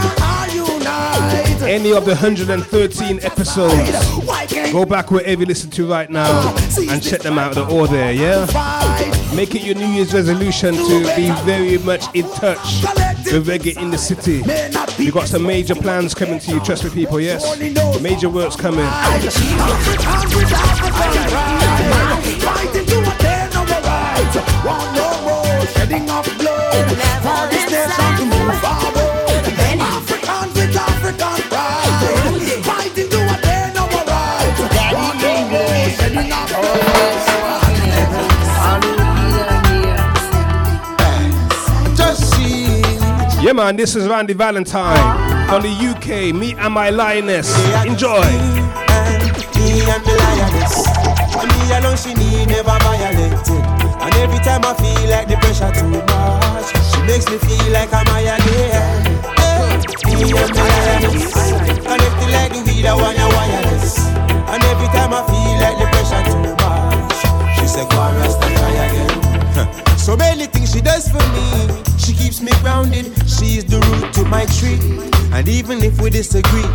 any 1.63 1.91
of 1.91 2.05
the 2.05 2.11
113 2.11 3.19
episodes, 3.23 4.71
go 4.71 4.85
back 4.85 5.11
wherever 5.11 5.41
you 5.41 5.45
listen 5.45 5.69
to 5.71 5.87
right 5.89 6.09
now 6.09 6.55
and 6.89 7.03
check 7.03 7.21
them 7.21 7.37
out. 7.37 7.55
They're 7.55 7.65
all 7.65 7.87
there, 7.87 8.13
yeah? 8.13 8.45
Make 9.35 9.55
it 9.55 9.63
your 9.63 9.75
New 9.75 9.87
Year's 9.87 10.13
resolution 10.13 10.75
to 10.75 11.15
be 11.15 11.29
very 11.43 11.77
much 11.79 12.05
in 12.15 12.25
touch 12.31 12.83
with 13.25 13.47
reggae 13.47 13.75
in 13.81 13.91
the 13.91 13.97
city. 13.97 14.41
We 14.97 15.11
got 15.11 15.27
some 15.27 15.43
major 15.43 15.75
plans 15.75 16.13
coming 16.13 16.39
to 16.39 16.51
you, 16.51 16.59
trust 16.61 16.83
me, 16.85 16.89
people, 16.89 17.19
yes? 17.19 17.59
Major 18.01 18.29
works 18.29 18.55
coming. 18.55 18.85
This 19.19 19.41
to 28.17 28.25
move 28.25 28.59
forward. 28.61 29.04
Yeah, 43.45 43.53
man, 43.53 43.75
this 43.75 43.95
is 43.95 44.07
Randy 44.07 44.33
Valentine 44.33 44.97
from 45.45 45.61
the 45.61 45.69
UK. 45.69 46.33
Me 46.33 46.55
and 46.55 46.73
my 46.73 46.89
lioness. 46.89 47.45
Enjoy. 47.85 48.25
Me 49.61 49.85
and 49.85 50.01
the 50.01 50.15
lioness. 50.17 50.73
Me 51.45 51.77
alone, 51.77 51.93
she 51.93 52.17
need 52.17 52.49
never 52.49 52.73
violated. 52.81 53.37
And 54.01 54.15
every 54.17 54.41
time 54.41 54.65
I 54.65 54.73
feel 54.81 55.09
like 55.13 55.27
the 55.29 55.37
pressure 55.37 55.69
too 55.77 55.93
much, 55.93 56.73
she 56.89 56.99
makes 57.05 57.29
me 57.29 57.37
feel 57.37 57.69
like 57.69 57.93
I'm 57.93 58.09
high 58.09 58.33
again. 58.33 59.13
Me 60.09 60.25
and 60.25 60.49
the 60.49 60.65
lioness. 60.65 61.29
Connected 61.85 62.29
like 62.33 62.49
the 62.49 62.63
weed, 62.65 62.87
I 62.87 62.95
want 62.95 63.15
your 63.15 63.29
wireless. 63.29 64.09
And 64.09 64.63
every 64.73 64.87
time 64.89 65.13
I 65.13 65.21
feel 65.21 65.53
like 65.61 65.77
the 65.77 65.85
pressure 65.93 66.25
too 66.33 66.49
much, 66.65 67.61
she 67.61 67.67
said, 67.67 67.87
go 67.91 68.01
and 68.09 68.17
rest 68.17 68.41
and 68.41 68.57
try 68.57 68.71
again. 68.89 69.24
so 69.97 70.17
many 70.17 70.45
things 70.47 70.73
she 70.73 70.81
does 70.81 71.07
for 71.07 71.23
me. 71.31 71.47
She 71.97 72.13
keeps 72.13 72.41
me 72.41 72.51
grounded. 72.61 73.05
She 73.23 73.57
is 73.59 73.65
the 73.65 73.79
root 73.87 74.11
to 74.15 74.23
my 74.25 74.45
tree. 74.59 74.79
And 75.31 75.47
even 75.47 75.81
if 75.83 75.99
we 76.01 76.09
disagree, 76.09 76.67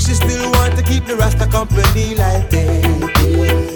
she 0.00 0.16
still 0.16 0.50
want 0.52 0.76
to 0.76 0.82
keep 0.82 1.04
the 1.04 1.16
Rasta 1.16 1.46
company 1.46 2.14
like 2.16 2.48
baby. 2.50 2.88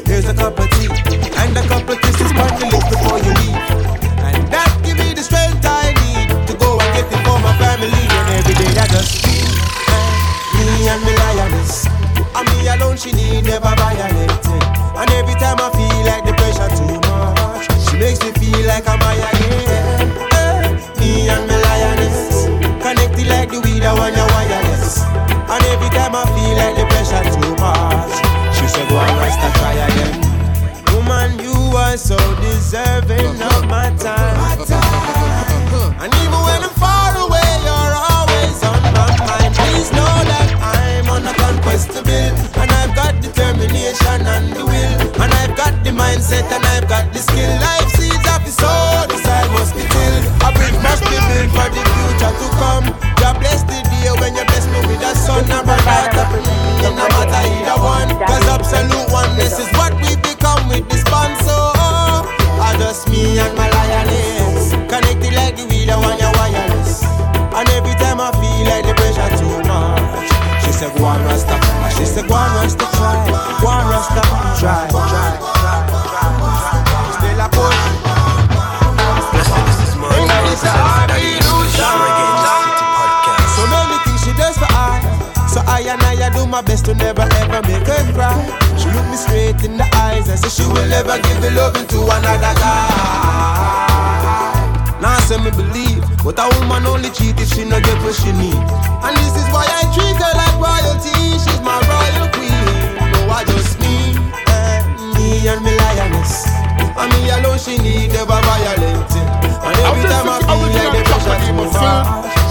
Here's 0.08 0.28
a 0.28 0.34
cup 0.34 0.58
of 0.58 0.70
tea 0.80 0.88
and 1.36 1.56
a 1.56 1.62
couple 1.68 1.94
of 1.94 2.00
kisses 2.00 2.32
on 2.32 2.48
the 2.56 2.66
lips 2.72 2.88
before 2.88 3.20
you 3.20 3.32
leave. 3.44 3.60
And 4.24 4.40
that 4.48 4.72
give 4.84 4.96
me 4.96 5.12
the 5.12 5.22
strength 5.22 5.60
I 5.60 5.92
need 6.00 6.32
to 6.48 6.54
go 6.56 6.80
and 6.80 6.90
get 6.96 7.12
it 7.12 7.20
for 7.28 7.36
my 7.44 7.52
family. 7.60 7.92
And 7.92 8.28
every 8.40 8.56
day 8.56 8.72
I 8.72 8.86
just 8.88 9.20
feel 9.20 9.52
me 10.56 10.88
and 10.88 11.02
me 11.04 11.12
lioness. 11.12 11.84
And 12.32 12.46
me 12.56 12.68
alone, 12.72 12.96
she 12.96 13.12
need 13.12 13.44
never 13.44 13.72
violated. 13.76 14.64
And 14.96 15.10
every 15.12 15.36
time 15.36 15.60
I 15.60 15.68
feel 15.76 16.00
like 16.08 16.24
the 16.24 16.32
feel 18.38 18.66
like 18.66 18.86
I'm 18.88 19.00
high 19.00 19.20
again. 19.30 20.08
Me 21.00 21.28
and 21.28 21.44
me 21.48 21.56
lioness, 21.56 22.46
connected 22.82 23.26
like 23.28 23.50
the 23.50 23.60
weed 23.60 23.82
I 23.82 23.92
want 23.94 24.16
your 24.16 24.26
wireless. 24.34 25.02
And 25.04 25.62
every 25.72 25.90
time 25.90 26.14
I 26.14 26.24
feel 26.34 26.54
like 26.60 26.74
the 26.76 26.86
pressure 26.90 27.22
too 27.34 27.54
much, 27.62 28.12
she 28.56 28.66
said 28.66 28.88
go 28.88 28.98
and 28.98 29.18
rest 29.20 29.38
and 29.40 29.54
try 29.60 29.74
again. 29.88 30.14
Woman, 30.92 31.38
you 31.38 31.54
are 31.76 31.96
so 31.96 32.16
deserving 32.40 33.40
of 33.42 33.68
my 33.68 33.90
time. 33.98 34.36
And 36.02 36.12
even 36.22 36.40
when 36.46 36.60
I'm 36.66 36.74
far 36.76 37.16
away, 37.16 37.50
you're 37.66 37.94
always 38.10 38.58
on 38.64 38.80
my 38.96 39.10
mind. 39.16 39.54
Please 39.54 39.90
know 39.92 40.14
that 40.30 40.48
I'm 40.60 41.08
on 41.10 41.26
a 41.26 41.34
conquest 41.34 41.90
to 41.94 42.02
build. 42.02 42.36
And 42.60 42.70
I've 42.70 42.94
got 42.94 43.20
determination 43.22 44.20
and 44.26 44.52
the 44.52 44.64
will. 44.64 45.22
And 45.22 45.32
I've 45.40 45.56
got 45.56 45.72
the 45.84 45.90
mindset 45.90 46.46
and 46.52 46.64
I've 46.64 46.88
got 46.88 47.12
the 47.12 47.18
skill. 47.18 47.50
Life 47.60 47.90
seeds 47.96 48.15
must 51.46 51.56
for 51.56 51.68
the 51.70 51.82
future 51.82 52.32
to 52.32 52.46
come. 52.58 52.86
God 53.20 53.38
bless 53.40 53.62
the 53.62 53.78
day 53.86 54.10
when 54.20 54.34
you 54.34 54.44
bless 54.46 54.66
me 54.66 54.80
with 54.86 55.02
a 55.02 55.12
son 55.14 55.44
or 55.50 55.62
a 55.62 55.76
daughter. 55.84 56.26
No 56.82 57.06
matter 57.10 57.42
either 57.46 57.78
one. 57.78 58.10
Cause 58.26 58.46
absolute 58.48 59.06
oneness 59.12 59.58
is 59.58 59.70
what 59.78 59.92
we 60.02 60.16
become 60.16 60.68
with 60.68 60.88
this 60.88 61.04
bond. 61.04 61.36
So, 61.44 61.54
I 62.62 62.74
just 62.78 63.08
me 63.08 63.38
and 63.38 63.54
my 63.56 63.68
lioness. 63.70 64.72
Connected 64.90 65.34
like 65.34 65.56
the 65.56 65.66
I 65.90 65.96
want 65.96 66.20
your 66.20 66.32
wireless. 66.34 67.04
And 67.56 67.68
every 67.70 67.94
time 67.96 68.20
I 68.20 68.30
feel 68.36 68.62
like 68.66 68.84
the 68.84 68.94
pressure 68.94 69.30
too 69.38 69.56
much, 69.68 70.28
she 70.64 70.72
said, 70.72 70.92
go 70.98 71.04
on, 71.04 71.22
Rasta. 71.24 71.56
She 71.96 72.04
said, 72.04 72.28
go 72.28 72.34
on, 72.34 72.45
never 87.06 87.22
ever 87.38 87.62
make 87.70 87.86
her 87.86 88.02
cry. 88.18 88.34
She 88.74 88.90
look 88.90 89.06
me 89.06 89.16
straight 89.16 89.62
in 89.62 89.78
the 89.78 89.86
eyes 89.94 90.26
and 90.28 90.38
say 90.42 90.50
she 90.50 90.66
will 90.66 90.88
never 90.90 91.14
give 91.22 91.38
the 91.40 91.54
loving 91.54 91.86
to 91.94 91.98
another 92.02 92.54
guy. 92.58 92.90
Now 94.98 95.14
I 95.14 95.20
say 95.22 95.38
me 95.38 95.54
believe, 95.54 96.02
but 96.26 96.34
a 96.42 96.50
woman 96.58 96.82
only 96.90 97.10
cheat 97.14 97.38
if 97.38 97.54
she 97.54 97.62
no 97.62 97.78
get 97.78 97.94
what 98.02 98.14
she 98.18 98.34
need. 98.34 98.58
And 99.06 99.14
this 99.22 99.38
is 99.38 99.46
why 99.54 99.62
I 99.62 99.86
treat 99.94 100.18
her 100.18 100.34
like 100.34 100.56
royalty. 100.58 101.38
She's 101.38 101.62
my 101.62 101.78
royal 101.86 102.26
queen. 102.34 102.66
No, 102.98 103.30
I 103.30 103.46
just 103.46 103.78
me, 103.78 104.18
eh, 104.50 104.82
me 105.14 105.46
and 105.46 105.62
me 105.62 105.78
lioness. 105.78 106.50
And 106.98 107.08
me 107.14 107.30
alone 107.30 107.62
she 107.62 107.78
need 107.78 108.18
never 108.18 108.34
violate 108.34 109.14
it. 109.14 109.28
And 109.62 109.76
every 109.86 110.02
time 110.10 110.26
I 110.26 110.42
feel 110.42 110.58
like 110.74 110.90
the 110.90 111.02
pressure 111.06 111.38
too 111.38 111.54
much, 111.54 111.70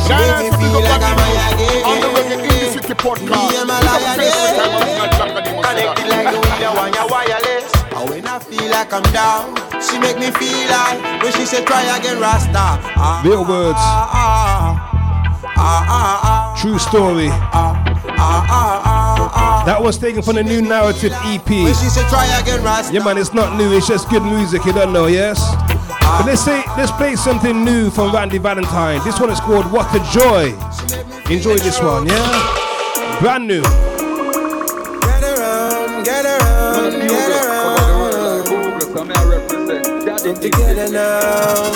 she 0.08 0.16
make 0.16 0.40
me 0.40 0.50
feel 0.56 0.80
like 0.80 1.04
I'm 1.04 1.20
high 1.20 1.52
again. 1.52 2.55
Me 2.96 3.12
and 3.12 3.68
my 3.68 3.80
lioness, 3.82 4.34
connected 4.56 6.08
like 6.08 6.32
the 6.32 6.40
weed, 6.40 6.64
I 6.64 6.74
want 6.76 7.12
wireless. 7.12 7.72
And 7.94 8.10
when 8.10 8.26
I 8.26 8.40
feel 8.40 8.72
like 8.72 8.92
I'm 8.94 9.04
down, 9.12 9.54
she 9.82 10.00
make 10.00 10.18
me 10.18 10.32
feel 10.32 10.70
like 10.72 11.22
when 11.22 11.32
she 11.34 11.46
say 11.46 11.64
try 11.66 11.84
again, 11.98 12.20
Rasta. 12.20 12.80
Ah, 12.96 13.22
Real 13.24 13.46
words. 13.46 13.78
Ah, 13.78 14.90
ah, 15.58 15.86
ah, 15.88 16.58
True 16.62 16.80
story. 16.80 17.28
That 19.66 19.78
was 19.82 19.98
taken 19.98 20.22
from 20.22 20.36
the 20.36 20.44
new 20.44 20.62
narrative 20.62 21.12
EP. 21.26 21.48
When 21.50 21.74
she 21.76 21.90
say 21.90 22.08
try 22.08 22.26
again, 22.40 22.64
Rasta. 22.64 22.94
Yeah, 22.94 23.04
man, 23.04 23.18
it's 23.18 23.34
not 23.34 23.58
new, 23.58 23.76
it's 23.76 23.88
just 23.88 24.10
good 24.10 24.24
music, 24.24 24.64
you 24.66 24.74
don't 24.74 24.94
know, 24.94 25.08
yes? 25.08 25.40
But 26.02 26.26
let's 26.28 26.42
say 26.44 26.64
let's 26.78 26.92
play 26.94 27.16
something 27.18 27.66
new 27.66 27.90
from 27.92 28.14
Randy 28.16 28.38
Valentine. 28.38 29.04
This 29.04 29.20
one 29.20 29.30
is 29.30 29.40
called 29.42 29.70
What 29.72 29.94
a 29.94 30.00
Joy. 30.12 30.56
Enjoy 31.30 31.58
this 31.58 31.82
one, 31.82 32.08
yeah? 32.08 32.55
Brand 33.22 33.48
new. 33.48 33.62
Get 33.62 35.24
around, 35.24 36.04
get 36.04 36.26
around, 36.26 36.92
get 37.08 37.32
around. 37.32 38.46
Come 40.24 40.40
together 40.40 40.90
now. 40.92 41.72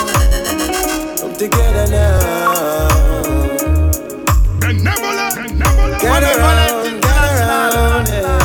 Come 1.18 1.34
together 1.36 1.88
now. 1.90 2.20
Get 6.00 6.24
around, 6.24 7.02
get 7.02 7.18
around, 7.34 8.08
yeah. 8.08 8.40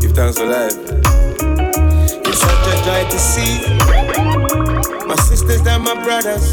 Give 0.00 0.12
thanks 0.12 0.38
for 0.38 0.46
life. 0.46 0.76
It's 2.26 2.38
such 2.38 2.66
a 2.66 2.74
joy 2.84 3.02
to 3.08 3.18
see 3.18 3.54
my 5.06 5.16
sisters 5.16 5.66
and 5.66 5.82
my 5.84 5.94
brothers 6.02 6.52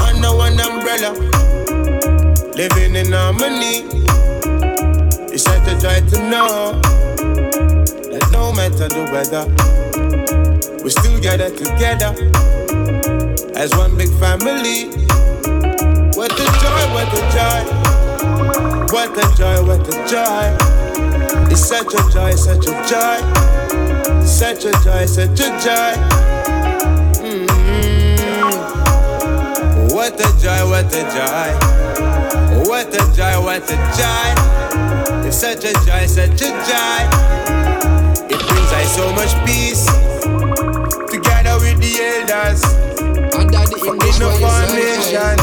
under 0.00 0.32
one 0.36 0.60
umbrella, 0.60 1.14
living 2.60 2.94
in 2.94 3.10
harmony. 3.10 3.88
It's 5.32 5.44
such 5.44 5.66
a 5.66 5.80
joy 5.80 6.00
to 6.10 6.18
know 6.28 6.72
that 8.12 8.28
no 8.32 8.52
matter 8.52 8.86
the 8.86 9.04
weather, 9.10 9.46
we 10.84 10.90
still 10.90 11.18
gather 11.20 11.48
together 11.48 12.12
as 13.56 13.74
one 13.76 13.96
big 13.96 14.10
family. 14.20 14.90
What 16.18 16.32
a 16.32 16.46
joy, 16.60 16.84
what 16.92 17.08
a 17.16 17.20
joy. 17.32 17.62
What 18.92 19.16
a 19.16 19.24
joy, 19.38 19.58
what 19.64 19.88
a 19.88 19.92
joy. 20.04 20.52
It's 21.50 21.64
such 21.66 21.94
a 21.94 22.02
joy, 22.12 22.34
such 22.34 22.66
a 22.66 22.72
joy. 22.90 23.20
Such 24.26 24.66
a 24.66 24.72
joy, 24.84 25.06
such 25.06 25.40
a 25.40 25.48
joy. 25.64 25.94
Mm. 27.24 27.48
What 29.94 30.20
a 30.20 30.28
joy, 30.38 30.68
what 30.68 30.92
a 30.92 31.02
joy. 31.16 31.89
What 32.30 32.94
a 32.94 33.02
joy, 33.14 33.42
what 33.42 33.64
a 33.70 33.76
joy. 33.98 35.26
It's 35.26 35.36
such 35.38 35.64
a 35.64 35.72
joy, 35.84 36.06
such 36.06 36.42
a 36.42 36.50
joy. 36.68 37.02
It 38.30 38.40
brings 38.46 38.72
us 38.72 38.94
so 38.94 39.12
much 39.12 39.34
peace. 39.44 39.84
Together 41.10 41.58
with 41.58 41.78
the 41.80 41.92
elders. 42.00 42.62
Under 43.34 43.64
the 43.66 43.78
English 43.84 44.18
you 44.20 44.30
foundation. 44.38 45.36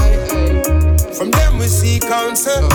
From 1.14 1.32
them 1.32 1.58
we 1.60 1.68
see 1.68 2.00
counsel. 2.00 2.70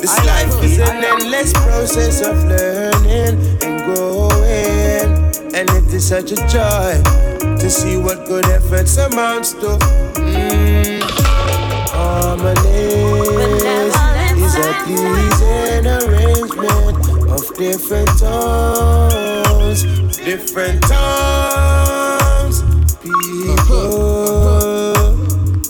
This 0.00 0.16
life 0.24 0.62
is 0.62 0.78
an 0.78 1.04
endless 1.04 1.52
process 1.52 2.22
of 2.22 2.42
learning 2.44 3.36
and 3.62 3.84
growing. 3.84 5.08
And 5.54 5.68
it 5.70 5.92
is 5.92 6.08
such 6.08 6.32
a 6.32 6.36
joy 6.48 7.02
to 7.58 7.70
see 7.70 7.96
what 7.96 8.26
good 8.26 8.46
efforts 8.46 8.96
amounts 8.96 9.52
to. 9.54 9.78
Mm. 10.16 10.95
Harmonies. 12.16 13.92
Is 14.40 14.56
a 14.56 14.72
pleasing 14.84 15.86
arrangement 15.86 16.96
of 17.30 17.42
different 17.58 18.08
tones, 18.18 19.82
different 20.16 20.80
tones, 20.88 22.62
people, 23.02 24.94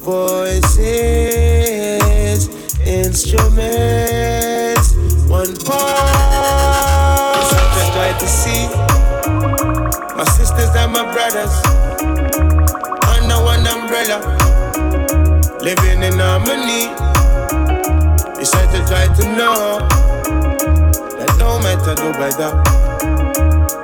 voices, 0.04 0.78
instruments, 2.86 4.94
one 5.26 5.52
part. 5.66 7.36
It's 7.38 7.50
such 7.50 7.76
a 7.82 7.84
joy 7.90 8.12
to 8.20 8.28
see. 8.28 8.68
My 10.16 10.24
sisters 10.24 10.70
and 10.76 10.92
my 10.92 11.02
brothers 11.12 11.54
under 13.16 13.38
one 13.42 13.66
umbrella, 13.66 14.18
living 15.66 16.00
in 16.04 16.16
harmony. 16.20 16.86
You 18.38 18.46
said 18.46 18.70
to 18.70 18.78
try 18.86 19.10
to 19.18 19.24
know 19.34 19.82
that 21.18 21.32
no 21.42 21.58
matter 21.58 21.92
the 21.98 22.10
weather, 22.22 22.54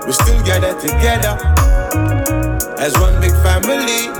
we 0.06 0.12
still 0.12 0.40
gather 0.44 0.78
together 0.78 1.34
as 2.78 2.94
one 3.00 3.20
big 3.20 3.34
family. 3.42 4.14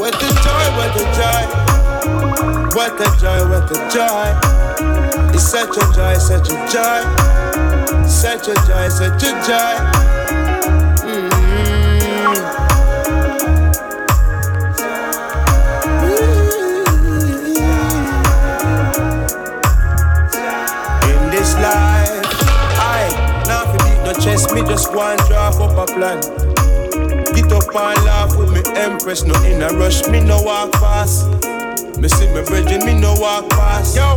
What 0.00 0.18
a 0.18 0.30
joy, 0.42 0.66
what 0.74 0.98
a 0.98 1.04
joy, 1.14 1.42
what 2.74 2.98
a 2.98 3.08
joy, 3.22 3.40
what 3.48 3.70
a 3.70 3.78
joy. 3.94 4.28
It's 5.32 5.46
such 5.46 5.76
a 5.76 5.84
joy, 5.94 6.14
such 6.18 6.48
a 6.48 6.58
joy, 6.74 7.02
such 8.08 8.48
a 8.48 8.54
joy, 8.66 8.88
such 8.88 9.22
a 9.22 9.30
joy. 9.46 10.21
Beat 24.46 24.62
me 24.62 24.68
just 24.68 24.94
one 24.94 25.16
draft 25.28 25.60
up 25.60 25.76
a 25.76 25.86
plan. 25.92 26.20
Get 27.34 27.52
up 27.52 27.74
and 27.74 28.04
laugh 28.04 28.36
with 28.36 28.52
me 28.52 28.62
empress, 28.76 29.24
no 29.24 29.34
in 29.42 29.62
a 29.62 29.68
rush, 29.78 30.06
me 30.08 30.20
no 30.20 30.40
walk 30.42 30.72
fast. 30.74 31.26
Me 31.98 32.08
see 32.08 32.28
me 32.28 32.42
brethren, 32.42 32.84
me 32.84 32.94
no 32.98 33.14
walk 33.18 33.48
fast. 33.52 33.96
Yo, 33.96 34.16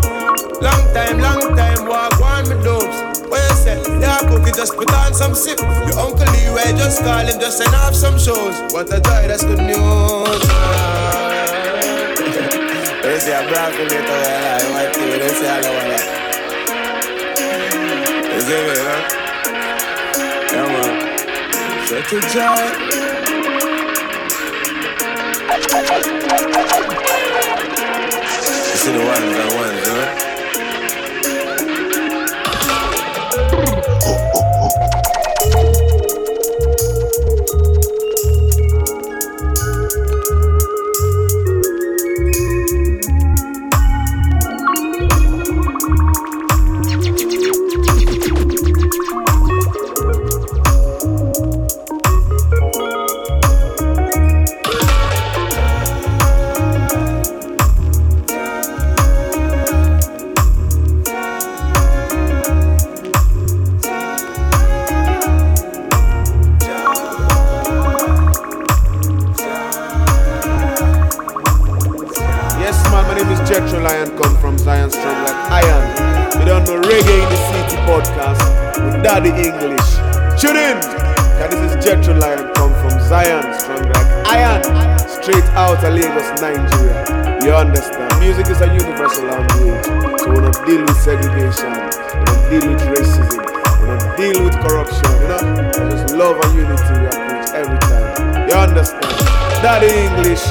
long 0.61 0.93
time, 0.93 1.19
long 1.19 1.55
time, 1.55 1.87
walk 1.87 2.19
on 2.21 2.47
me 2.49 2.55
dopes. 2.63 3.01
What 3.29 3.41
you 3.49 3.55
say? 3.55 3.81
Yeah, 3.99 4.19
cookie, 4.29 4.51
just 4.51 4.75
put 4.75 4.91
on 4.93 5.13
some 5.13 5.35
sip. 5.35 5.59
Your 5.59 5.99
uncle 5.99 6.25
Leeway, 6.33 6.73
just 6.77 7.01
call 7.03 7.25
him, 7.25 7.39
just 7.39 7.57
send 7.57 7.75
off 7.75 7.95
some 7.95 8.17
shows. 8.17 8.73
What 8.73 8.91
a 8.93 8.99
joy, 9.01 9.27
that's 9.27 9.43
good 9.43 9.59
news. 9.59 10.41
They 13.05 13.19
say 13.19 13.35
I'm 13.35 13.47
black 13.47 13.73
in 13.79 13.85
it, 13.85 13.91
I 13.93 14.71
like 14.73 14.95
you. 14.97 15.19
They 15.19 15.29
say 15.29 15.47
I 15.47 15.61
don't 15.61 15.75
want 15.75 15.89
that. 15.93 16.05
You 18.33 18.41
see 18.41 18.61
me, 18.65 18.75
huh? 18.75 19.24
Come 20.55 20.71
on. 20.73 20.87
Such 21.85 22.13
a. 22.13 22.15
You 22.15 22.21
see 28.79 28.93
the 28.93 29.03
ones 29.03 29.35
and 29.35 29.53
ones, 29.53 29.83
huh? 29.85 30.24
You 76.65 76.81
Reggae 76.81 77.21
in 77.21 77.29
the 77.29 77.37
City 77.53 77.77
podcast 77.85 78.41
with 78.83 79.03
Daddy 79.03 79.29
English. 79.29 79.85
Tune 80.41 80.57
in, 80.57 80.81
this 81.53 81.61
is 81.61 81.77
Jetro 81.85 82.19
Lion, 82.19 82.51
come 82.55 82.73
from 82.81 82.99
Zion 83.05 83.53
Strong 83.59 83.85
like 83.93 84.09
Iron. 84.33 84.63
Straight 85.07 85.45
out 85.53 85.77
of 85.83 85.93
Lagos, 85.93 86.41
Nigeria. 86.41 87.05
You 87.45 87.53
understand? 87.53 88.19
Music 88.19 88.47
is 88.49 88.61
a 88.61 88.67
universal 88.73 89.25
language. 89.25 89.85
So 90.19 90.33
we 90.33 90.41
don't 90.41 90.65
deal 90.65 90.81
with 90.81 90.97
segregation, 90.97 91.69
we 91.69 92.25
don't 92.25 92.49
deal 92.49 92.65
with 92.73 92.81
racism, 92.97 93.45
we 93.77 93.85
don't 93.85 94.17
deal 94.17 94.43
with 94.43 94.57
corruption, 94.65 95.05
you 95.21 95.27
know? 95.29 95.69
I 95.69 95.89
just 95.93 96.15
love 96.15 96.41
and 96.45 96.53
unity 96.57 96.93
we 96.97 97.13
preach 97.13 97.49
every 97.53 97.77
time. 97.85 98.49
You 98.49 98.55
understand? 98.55 99.05
Daddy 99.61 99.93
English, 99.93 100.41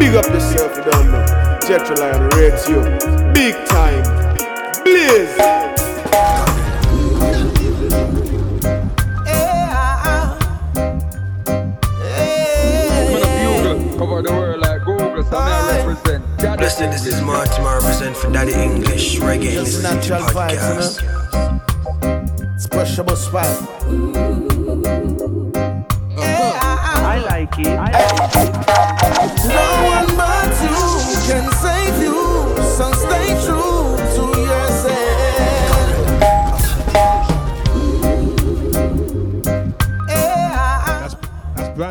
big 0.00 0.16
up 0.16 0.24
yourself, 0.32 0.74
you 0.76 0.90
don't 0.90 1.12
know. 1.12 1.24
Jetro 1.68 1.98
Lion 2.00 2.30
rates 2.30 2.66
you 2.66 2.80
big 3.34 3.54
time. 3.68 4.02
Blaze. 4.90 5.36
Man, 13.06 13.22
a 13.22 13.26
bugle 13.38 13.98
cover 13.98 14.22
the 14.22 14.32
world 14.32 14.60
like 14.60 14.84
Google, 14.84 15.22
so 15.22 15.36
I 15.36 15.86
represent. 15.86 16.24
Listen, 16.60 16.90
this 16.90 17.06
is 17.06 17.22
Martin, 17.22 17.64
I 17.64 17.74
represent 17.76 18.16
for 18.16 18.30
Daddy 18.32 18.52
English, 18.54 19.18
Reggae 19.20 19.56
in 19.58 19.64
the 19.64 19.70
City 19.70 19.94
natural 19.94 20.22
vibes, 20.22 20.98
podcast. 20.98 22.60
Special 22.60 23.16
spot. 23.16 23.46
I 27.02 27.22
like 27.30 27.58
it. 27.58 27.66
No 29.46 29.66
one 29.86 30.10
but 30.16 30.52
you 30.66 30.78
can 31.28 31.46
save 31.62 32.02
you, 32.02 32.14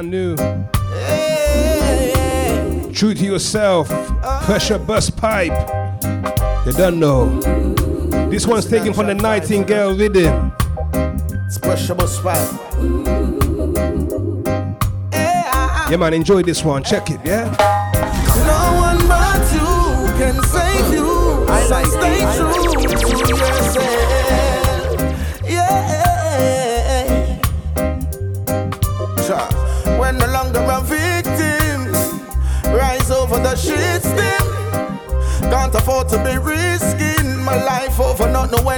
New. 0.03 0.35
True 2.93 3.13
to 3.13 3.25
yourself. 3.25 3.89
Pressure 4.43 4.79
bus 4.79 5.09
pipe. 5.09 5.51
You 6.65 6.73
don't 6.73 6.99
know. 6.99 7.39
This 8.29 8.45
one's 8.45 8.65
taken 8.65 8.93
from 8.93 9.07
the 9.07 9.15
Nightingale 9.15 9.95
rhythm. 9.95 10.53
It's 11.47 11.57
pressure 11.57 11.95
Special 11.95 12.07
spot. 12.07 12.59
Yeah, 15.89 15.97
man, 15.97 16.13
enjoy 16.13 16.43
this 16.43 16.63
one. 16.63 16.83
Check 16.83 17.09
it, 17.09 17.19
yeah? 17.25 17.45
No 18.45 18.79
one 18.79 19.07
but 19.07 19.51
you 19.51 20.05
can 20.19 20.41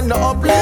not 0.08 0.42
knowing 0.42 0.61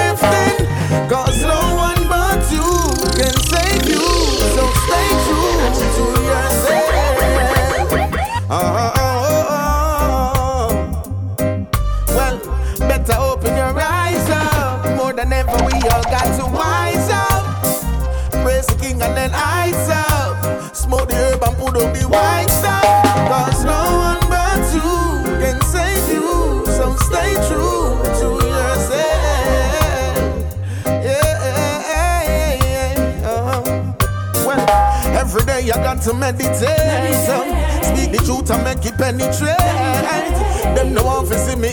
meditate. 36.32 37.50
Speak 37.82 38.12
the 38.12 38.18
truth 38.24 38.50
and 38.50 38.64
make 38.64 38.84
it 38.84 38.96
penetrate. 38.96 39.58
Them 40.76 40.94
no 40.94 41.24
to 41.26 41.38
see 41.38 41.56
me 41.56 41.69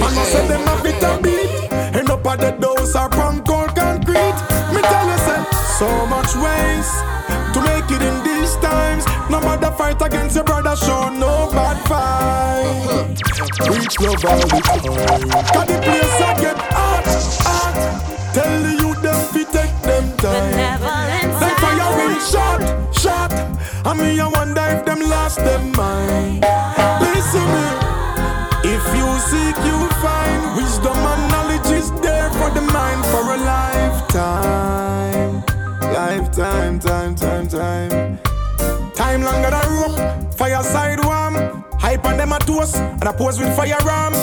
Man, 0.00 0.18
I 0.18 0.24
said 0.24 0.48
them 0.48 0.66
a 0.66 0.82
bit 0.82 1.02
a 1.02 1.20
beat. 1.22 1.72
End 1.96 2.10
up 2.10 2.26
at 2.26 2.40
the 2.40 2.50
doors 2.52 2.94
or 2.96 3.08
punk 3.08 3.46
cold 3.46 3.74
concrete. 3.76 4.38
Me 4.74 4.80
tell 4.82 5.06
you, 5.06 5.18
say, 5.26 5.40
so 5.78 5.88
much 6.06 6.34
ways 6.34 6.88
to 7.54 7.60
make 7.62 7.88
it 7.90 8.02
in 8.02 8.16
these 8.24 8.56
times. 8.56 9.04
No 9.30 9.40
matter 9.40 9.70
fight 9.72 10.00
against 10.02 10.34
your 10.34 10.44
brother, 10.44 10.74
show 10.76 11.08
no 11.10 11.48
bad 11.52 11.78
fight. 11.86 13.14
Reach 13.70 14.00
love 14.00 14.24
all 14.24 14.40
the 14.40 14.60
time. 14.66 15.30
Cause 15.54 15.68
the 15.68 15.78
place 15.86 16.20
I 16.20 16.40
get 16.40 16.58
hot, 16.58 17.06
hot. 17.46 18.34
Tell 18.34 18.62
the 18.62 18.72
youth 18.82 19.00
them 19.02 19.20
fi 19.32 19.44
take 19.44 19.76
them 19.82 20.16
time. 20.16 20.56
Them 20.56 20.78
firing 20.80 22.20
shot, 22.20 22.94
shot. 22.94 23.32
I 23.86 23.94
mean, 23.94 24.18
I 24.18 24.26
wonder 24.26 24.64
if 24.74 24.84
them 24.84 25.00
lost 25.00 25.38
them 25.38 25.72
mind. 25.72 26.44
Listen 27.00 27.46
me. 27.52 27.93
You 28.98 29.08
seek, 29.30 29.56
you 29.64 29.88
find 30.02 30.56
wisdom 30.56 30.96
and 30.96 31.30
knowledge 31.30 31.70
is 31.70 31.90
there 32.00 32.30
for 32.30 32.50
the 32.50 32.60
mind 32.60 33.04
for 33.06 33.34
a 33.34 33.36
lifetime. 33.36 35.42
Lifetime, 35.80 36.78
time, 36.78 37.14
time, 37.14 37.48
time. 37.48 38.18
Time 38.94 39.22
longer 39.22 39.50
than 39.50 39.68
rope, 39.78 40.34
fireside 40.34 41.04
warm. 41.04 41.34
Hype 41.78 42.04
on 42.04 42.16
them 42.16 42.32
a 42.32 42.38
toast, 42.40 42.76
and 42.76 43.04
a 43.04 43.12
pose 43.12 43.38
with 43.38 43.54
firearm. 43.56 44.14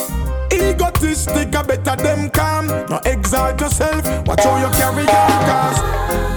Egotistic, 0.51 1.55
I 1.55 1.61
better 1.63 1.95
them 2.01 2.29
calm. 2.29 2.67
No 2.67 2.99
exalt 3.05 3.59
yourself, 3.61 4.03
watch 4.27 4.43
how 4.43 4.57
you 4.57 4.69
carry 4.77 5.05
on, 5.07 5.45
cause 5.47 5.79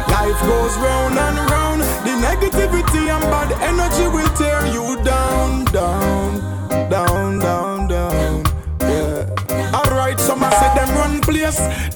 life 0.09 0.40
goes 0.47 0.77
round 0.79 1.18
and 1.18 1.38
round. 1.51 1.81
The 2.07 2.14
negativity 2.23 3.09
and 3.09 3.25
bad 3.33 3.51
energy 3.62 4.07
will 4.07 4.29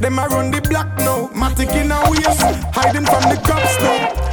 them 0.00 0.18
a 0.18 0.26
run 0.26 0.50
the 0.50 0.60
block 0.62 0.88
now. 0.98 1.28
Matic 1.34 1.74
in 1.74 1.90
a 1.90 1.98
waist, 2.10 2.40
hiding 2.72 3.06
from 3.06 3.22
the 3.30 3.40
cops 3.44 3.78
now. 3.80 4.28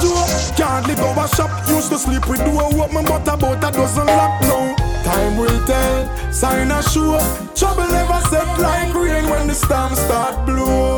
Joe, 0.00 0.26
can't 0.56 0.86
live 0.86 1.00
our 1.00 1.28
shop. 1.28 1.50
Used 1.68 1.90
to 1.90 1.98
sleep 1.98 2.28
with 2.28 2.38
door 2.44 2.62
open, 2.62 3.04
but 3.04 3.22
about 3.22 3.64
a 3.64 3.72
dozen 3.72 4.06
lock 4.06 4.40
now. 4.42 4.76
Time 5.04 5.36
will 5.36 5.66
tell, 5.66 6.32
sign 6.32 6.70
a 6.70 6.82
show. 6.82 7.18
Trouble 7.54 7.88
never 7.88 8.20
set 8.28 8.58
like 8.58 8.94
rain 8.94 9.28
when 9.30 9.48
the 9.48 9.54
storm 9.54 9.94
start 9.94 10.46
blow. 10.46 10.97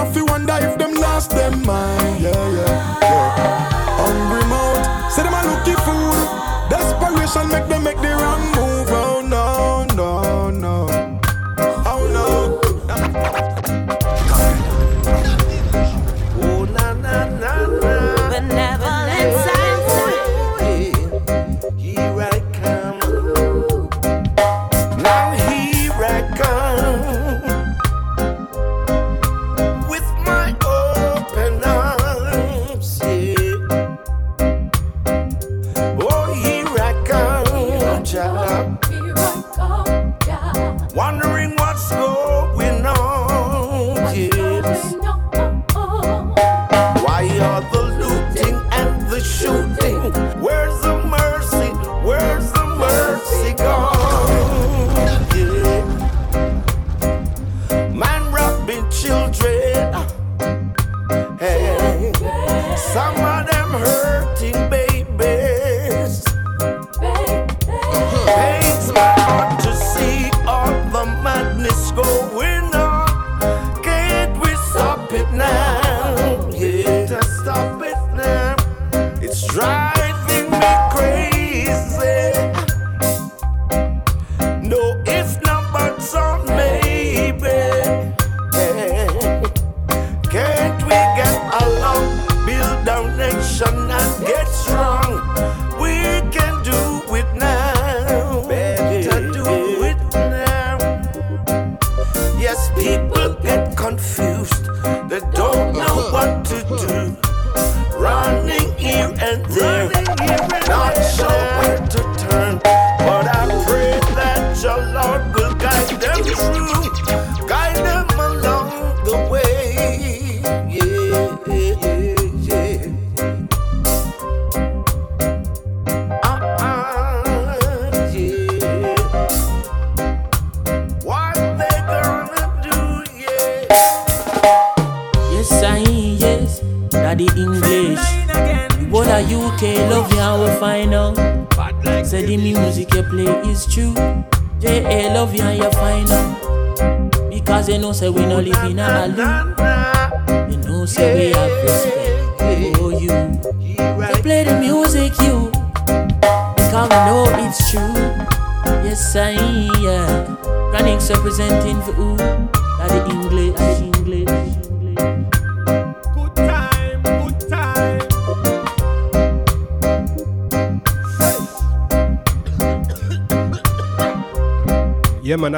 Have 0.00 0.14
to 0.14 0.24
wonder 0.24 0.56
if 0.62 0.78
them 0.78 0.94
lost 0.94 1.30
them 1.32 1.62
mind. 1.66 1.99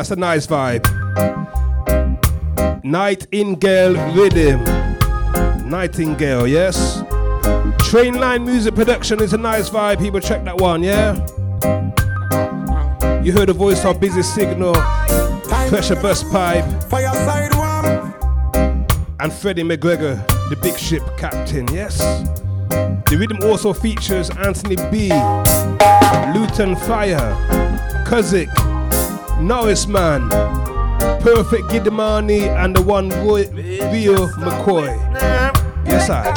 That's 0.03 0.11
a 0.11 0.17
nice 0.17 0.49
vibe. 0.49 0.83
Nightingale 2.83 3.93
Rhythm. 4.17 4.65
Nightingale, 5.71 6.49
yes. 6.49 7.03
Trainline 7.87 8.45
Music 8.45 8.75
Production 8.75 9.23
is 9.23 9.33
a 9.33 9.39
nice 9.39 9.71
vibe. 9.71 10.01
People 10.01 10.19
check 10.19 10.43
that 10.43 10.61
one, 10.61 10.83
yeah? 10.83 11.15
You 13.23 13.31
heard 13.31 13.49
the 13.49 13.53
voice 13.53 13.85
of 13.85 14.01
Busy 14.01 14.25
Signal, 14.25 14.75
Pressure 15.69 15.95
Busspipe, 15.95 16.83
Fireside 16.91 17.55
one. 17.55 18.85
and 19.21 19.33
Freddie 19.33 19.63
McGregor, 19.63 20.19
the 20.51 20.57
big 20.57 20.77
ship 20.77 21.05
captain, 21.17 21.69
yes? 21.73 21.99
The 23.09 23.17
rhythm 23.17 23.39
also 23.49 23.73
features 23.73 24.31
Anthony 24.31 24.75
B, 24.91 25.11
Luton 26.35 26.75
Fyah, 26.75 27.37
Kuzik, 28.05 28.72
Norris 29.43 29.87
Man, 29.89 30.29
Perfect 31.21 31.65
Giddimani, 31.65 32.47
and 32.49 32.77
the 32.77 32.83
one 32.83 33.09
Roy, 33.09 33.49
Rio 33.51 34.29
McCoy. 34.39 34.87
Yes, 35.85 36.09
I. 36.11 36.33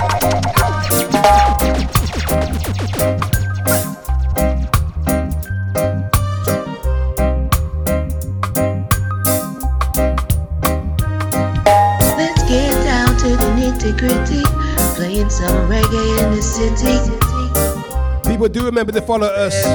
do 18.66 18.70
remember 18.72 18.92
to 18.92 19.02
follow 19.02 19.28
us 19.28 19.66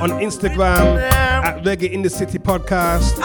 on 0.00 0.10
Instagram 0.20 1.00
at 1.10 1.62
Reggae 1.62 1.90
in 1.92 2.02
the 2.02 2.10
City 2.10 2.38
Podcast. 2.40 3.16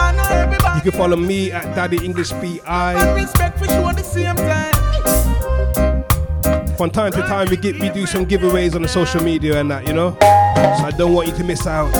You 0.76 0.82
can 0.90 0.92
follow 0.92 1.16
me 1.16 1.50
at 1.50 1.74
Daddy 1.74 2.04
English 2.04 2.30
BI. 2.30 3.14
Respect 3.14 3.58
for 3.58 3.64
sure 3.64 3.90
at 3.90 3.96
the 3.96 4.04
same 4.04 4.36
time. 4.36 4.74
From 6.76 6.90
time 6.90 7.10
to 7.12 7.20
time, 7.22 7.48
we 7.50 7.56
get 7.56 7.80
we 7.80 7.88
do 7.90 8.06
some 8.06 8.26
giveaways 8.26 8.76
on 8.76 8.82
the 8.82 8.88
social 8.88 9.20
media 9.20 9.58
and 9.58 9.68
that, 9.72 9.88
you 9.88 9.92
know. 9.92 10.16
So 10.20 10.84
I 10.84 10.92
don't 10.96 11.12
want 11.12 11.26
you 11.26 11.34
to 11.34 11.42
miss 11.42 11.66
out. 11.66 11.92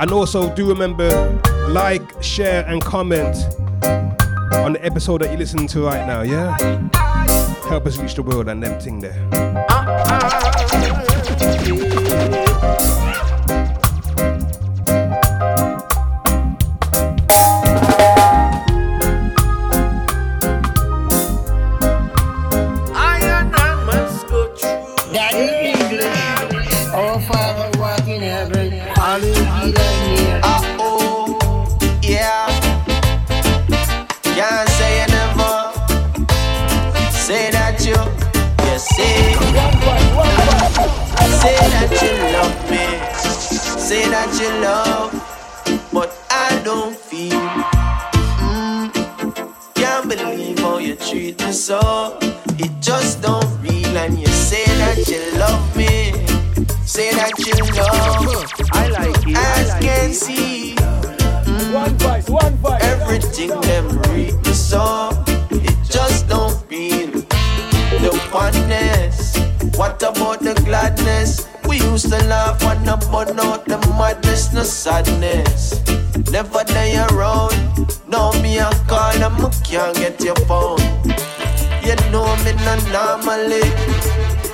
And 0.00 0.10
also, 0.10 0.52
do 0.54 0.68
remember 0.68 1.40
like, 1.68 2.02
share, 2.20 2.66
and 2.66 2.82
comment 2.82 3.36
on 4.54 4.72
the 4.72 4.80
episode 4.84 5.20
that 5.20 5.28
you're 5.30 5.38
listening 5.38 5.68
to 5.68 5.84
right 5.84 6.04
now. 6.04 6.22
Yeah, 6.22 6.56
help 7.68 7.86
us 7.86 7.96
reach 7.98 8.14
the 8.14 8.24
world 8.24 8.48
and 8.48 8.60
them 8.60 8.80
thing 8.80 8.98
there. 8.98 9.69
Yeah. 10.10 11.99
You 50.90 50.96
treat 50.96 51.40
me 51.40 51.52
so. 51.52 52.18
It 52.58 52.72
just 52.80 53.22
don't 53.22 53.46
feel, 53.62 53.96
and 53.96 54.18
you 54.18 54.26
say 54.26 54.64
that 54.82 54.98
you 55.06 55.22
love 55.38 55.76
me. 55.76 56.10
Say 56.84 57.12
that 57.14 57.38
you 57.38 57.54
love. 57.78 58.50
I 58.72 58.88
like 58.88 59.26
it. 59.26 59.36
As 59.36 59.72
can 59.84 60.12
see. 60.12 60.74
One 61.72 61.96
voice, 61.98 62.28
one 62.28 62.56
voice. 62.56 62.82
Everything 62.82 63.50
them 63.60 63.86
read 64.10 64.34
me 64.44 64.52
so. 64.52 65.10
It 65.50 65.76
just 65.84 66.28
don't 66.28 66.56
feel 66.68 67.10
the 68.02 68.12
oneness. 68.34 69.36
What 69.76 70.02
about 70.02 70.40
the 70.40 70.54
gladness? 70.64 71.49
We 71.70 71.76
used 71.76 72.10
to 72.10 72.18
laugh 72.24 72.60
and 72.64 72.84
not 72.84 73.00
burn 73.12 73.38
out 73.38 73.64
the 73.64 73.78
madness, 73.96 74.52
no 74.52 74.64
sadness. 74.64 75.80
Never 76.32 76.64
day 76.64 76.98
around. 76.98 77.54
Now 78.08 78.32
me 78.42 78.58
a 78.58 78.68
call 78.88 79.14
and 79.14 79.22
I 79.22 79.50
can't 79.62 79.94
get 79.94 80.20
your 80.20 80.34
phone. 80.50 80.80
You 81.86 81.94
know 82.10 82.26
me 82.42 82.58
no 82.66 82.74
normally. 82.90 83.62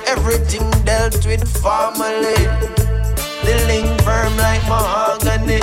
Everything 0.05 0.69
dealt 0.85 1.25
with 1.25 1.41
family. 1.57 2.37
The 3.45 3.55
link 3.65 3.89
firm 4.03 4.37
like 4.37 4.61
mahogany. 4.69 5.61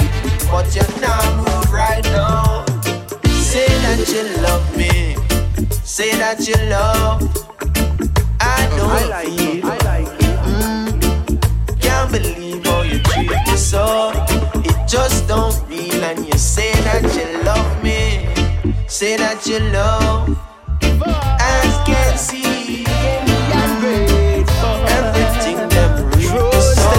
But 0.50 0.74
you're 0.74 1.00
not 1.00 1.24
move 1.36 1.72
right 1.72 2.02
now. 2.06 2.64
Say 3.30 3.68
that 3.84 4.02
you 4.10 4.24
love 4.42 4.66
me. 4.76 5.14
Say 5.84 6.18
that 6.18 6.48
you 6.48 6.56
love. 6.68 7.22
I 8.40 8.66
don't 8.76 8.90
I 8.90 9.04
like 9.06 9.28
feel. 9.28 9.83
Believe 12.18 12.64
how 12.64 12.82
you 12.82 12.98
treat 13.00 13.30
me 13.30 13.56
so. 13.56 14.12
It 14.70 14.88
just 14.88 15.26
don't 15.26 15.54
feel. 15.68 16.02
And 16.04 16.26
you 16.26 16.38
say 16.38 16.72
that 16.86 17.02
you 17.16 17.26
love 17.42 17.82
me. 17.82 18.28
Say 18.86 19.16
that 19.16 19.46
you 19.46 19.58
love. 19.78 20.38
As 21.40 21.74
can 21.86 22.16
see. 22.16 22.84
Everything 24.98 25.58
them 25.74 25.92
read 26.12 26.44
me 26.46 26.54
so. 26.78 26.90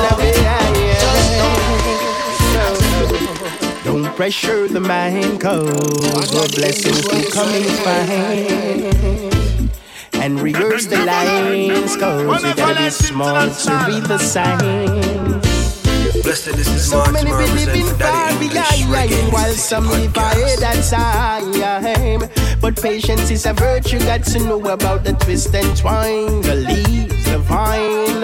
Don't 3.86 4.08
pressure 4.15 4.67
the 4.67 4.80
mind, 4.82 5.39
cause 5.39 6.30
the 6.32 6.54
blessings 6.56 7.08
keep 7.08 7.32
coming 7.32 7.63
fine. 7.86 9.35
And 10.26 10.42
reverse 10.42 10.88
the 10.88 10.98
lines, 11.06 11.96
cause 11.98 12.44
you 12.44 12.56
gotta 12.56 12.84
be 12.84 12.90
smart 12.90 13.54
to 13.60 13.72
read 13.86 14.06
the 14.06 14.18
signs. 14.18 15.46
Blessed, 16.24 16.56
this 16.58 16.68
is 16.68 16.90
So 16.90 16.98
Martin 16.98 17.14
many 17.14 17.30
Martin 17.30 17.56
be 17.56 17.66
living 17.66 17.86
for 17.86 17.98
Daddy 18.00 18.46
English 18.46 19.32
while 19.32 19.54
some 19.54 19.88
live 19.88 20.18
ahead 20.18 20.64
and 20.64 20.84
time. 20.84 22.28
But 22.60 22.82
patience 22.82 23.30
is 23.30 23.45
a 23.45 23.54
virtue, 23.54 23.99
got 23.99 24.24
to 24.24 24.39
know 24.39 24.66
about 24.66 25.04
the 25.04 25.14
twist 25.14 25.54
and 25.54 25.78
twine, 25.78 26.41
the 26.41 26.56
leaves, 26.56 27.26
the 27.26 27.38
vine. 27.38 28.24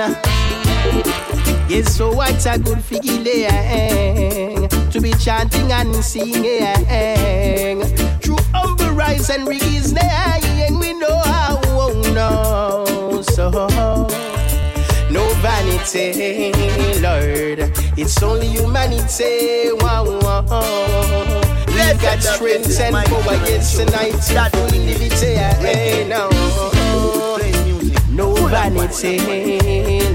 Yes, 1.69 1.95
so 1.95 2.11
what's 2.11 2.47
a 2.47 2.57
good 2.57 2.83
feeling 2.83 4.67
to 4.89 4.99
be 4.99 5.13
chanting 5.19 5.71
and 5.71 5.93
singing 6.03 7.83
vanity, 15.93 16.99
Lord. 17.01 17.59
It's 17.97 18.21
only 18.23 18.47
humanity. 18.47 19.71
Wow, 19.73 20.19
wow. 20.21 21.41
We've 21.67 22.01
got 22.01 22.21
strength 22.21 22.79
and 22.79 22.95
power, 22.95 23.35
yes, 23.45 23.77
tonight. 23.77 24.13
That 24.33 24.53
will 24.53 24.65
liberty, 24.65 25.35
eh, 25.35 26.07
no. 26.07 26.29
No 28.09 28.33
vanity, 28.47 29.19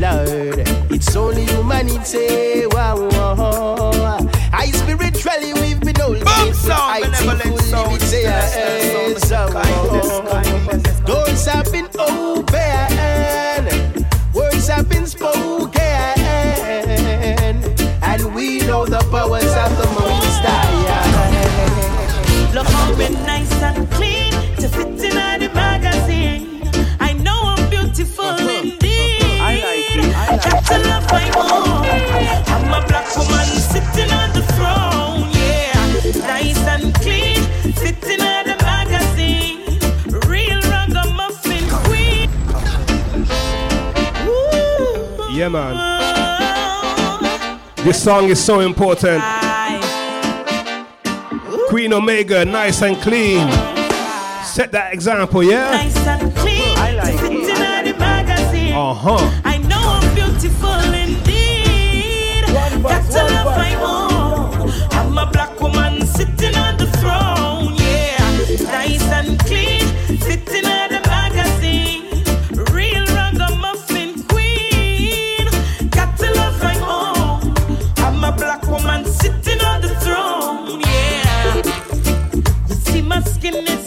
Lord. 0.01 0.63
It's 0.91 1.15
only 1.17 1.45
humanity. 1.45 2.67
Wow, 2.67 3.09
wow. 3.11 4.31
I 4.53 4.71
spiritually 4.71 5.53
we've 5.55 5.81
been 5.81 6.01
old. 6.01 6.25
Boom 6.25 6.55
sound, 6.55 7.05
benevolent 7.05 7.61
sound, 7.61 8.01
yes, 8.13 8.55
Doors 11.07 11.47
have 11.47 11.71
been 11.73 11.87
open, 11.99 12.27
words 12.27 12.36
have 14.77 14.89
been 14.91 15.07
spoken, 15.07 15.81
and 18.03 18.35
we 18.35 18.59
know 18.61 18.85
the 18.85 18.99
powers 19.11 19.55
of 19.65 19.73
the 19.81 19.87
Most 19.99 20.43
High. 20.45 21.87
Look 22.53 22.67
how 22.67 22.93
we 22.95 23.09
nice 23.25 23.63
and 23.63 23.91
clean 23.93 24.33
to 24.61 24.69
fit 24.69 24.89
in 24.89 25.41
the 25.41 25.51
magazine. 25.55 26.69
I 27.01 27.15
know 27.15 27.41
I'm 27.45 27.71
beautiful 27.71 28.27
uh-huh. 28.27 28.49
indeed. 28.51 29.41
I 29.41 29.55
like 29.65 29.97
it. 29.97 30.15
I 30.15 30.37
got 30.45 30.63
to 30.67 30.79
love 30.91 31.07
my 31.11 31.27
own. 31.41 31.87
I'm 32.53 32.69
a 32.77 32.87
black 32.87 33.09
woman 33.17 33.49
Yeah, 45.37 45.51
man. 45.51 45.77
This 47.85 48.03
song 48.03 48.31
is 48.31 48.43
so 48.43 48.61
important. 48.61 49.23
Queen 51.69 51.93
Omega, 51.93 52.43
nice 52.43 52.81
and 52.81 52.97
clean. 53.03 53.47
Set 54.43 54.73
that 54.73 54.95
example, 54.95 55.43
yeah? 55.43 55.73
Nice 55.73 55.97
and 56.07 56.35
clean. 56.37 56.79
I 56.79 56.93
like 56.93 57.19
sitting 57.19 57.41
in 57.41 57.85
the 57.85 57.95
magazine. 57.99 58.73
Uh 58.73 58.95
huh. 58.95 59.41
I 59.45 59.59
know 59.59 59.77
I'm 59.79 60.15
beautiful 60.15 60.81
indeed. 61.05 62.45
Got 62.83 63.05
to 63.13 63.25
love 63.35 63.57
my 63.59 63.75
own. 63.77 64.71
I'm 64.93 65.19
a 65.19 65.31
black 65.31 65.61
woman 65.61 66.07
sitting 66.07 66.57
on 66.57 66.66
looking 83.51 83.69
at 83.69 83.86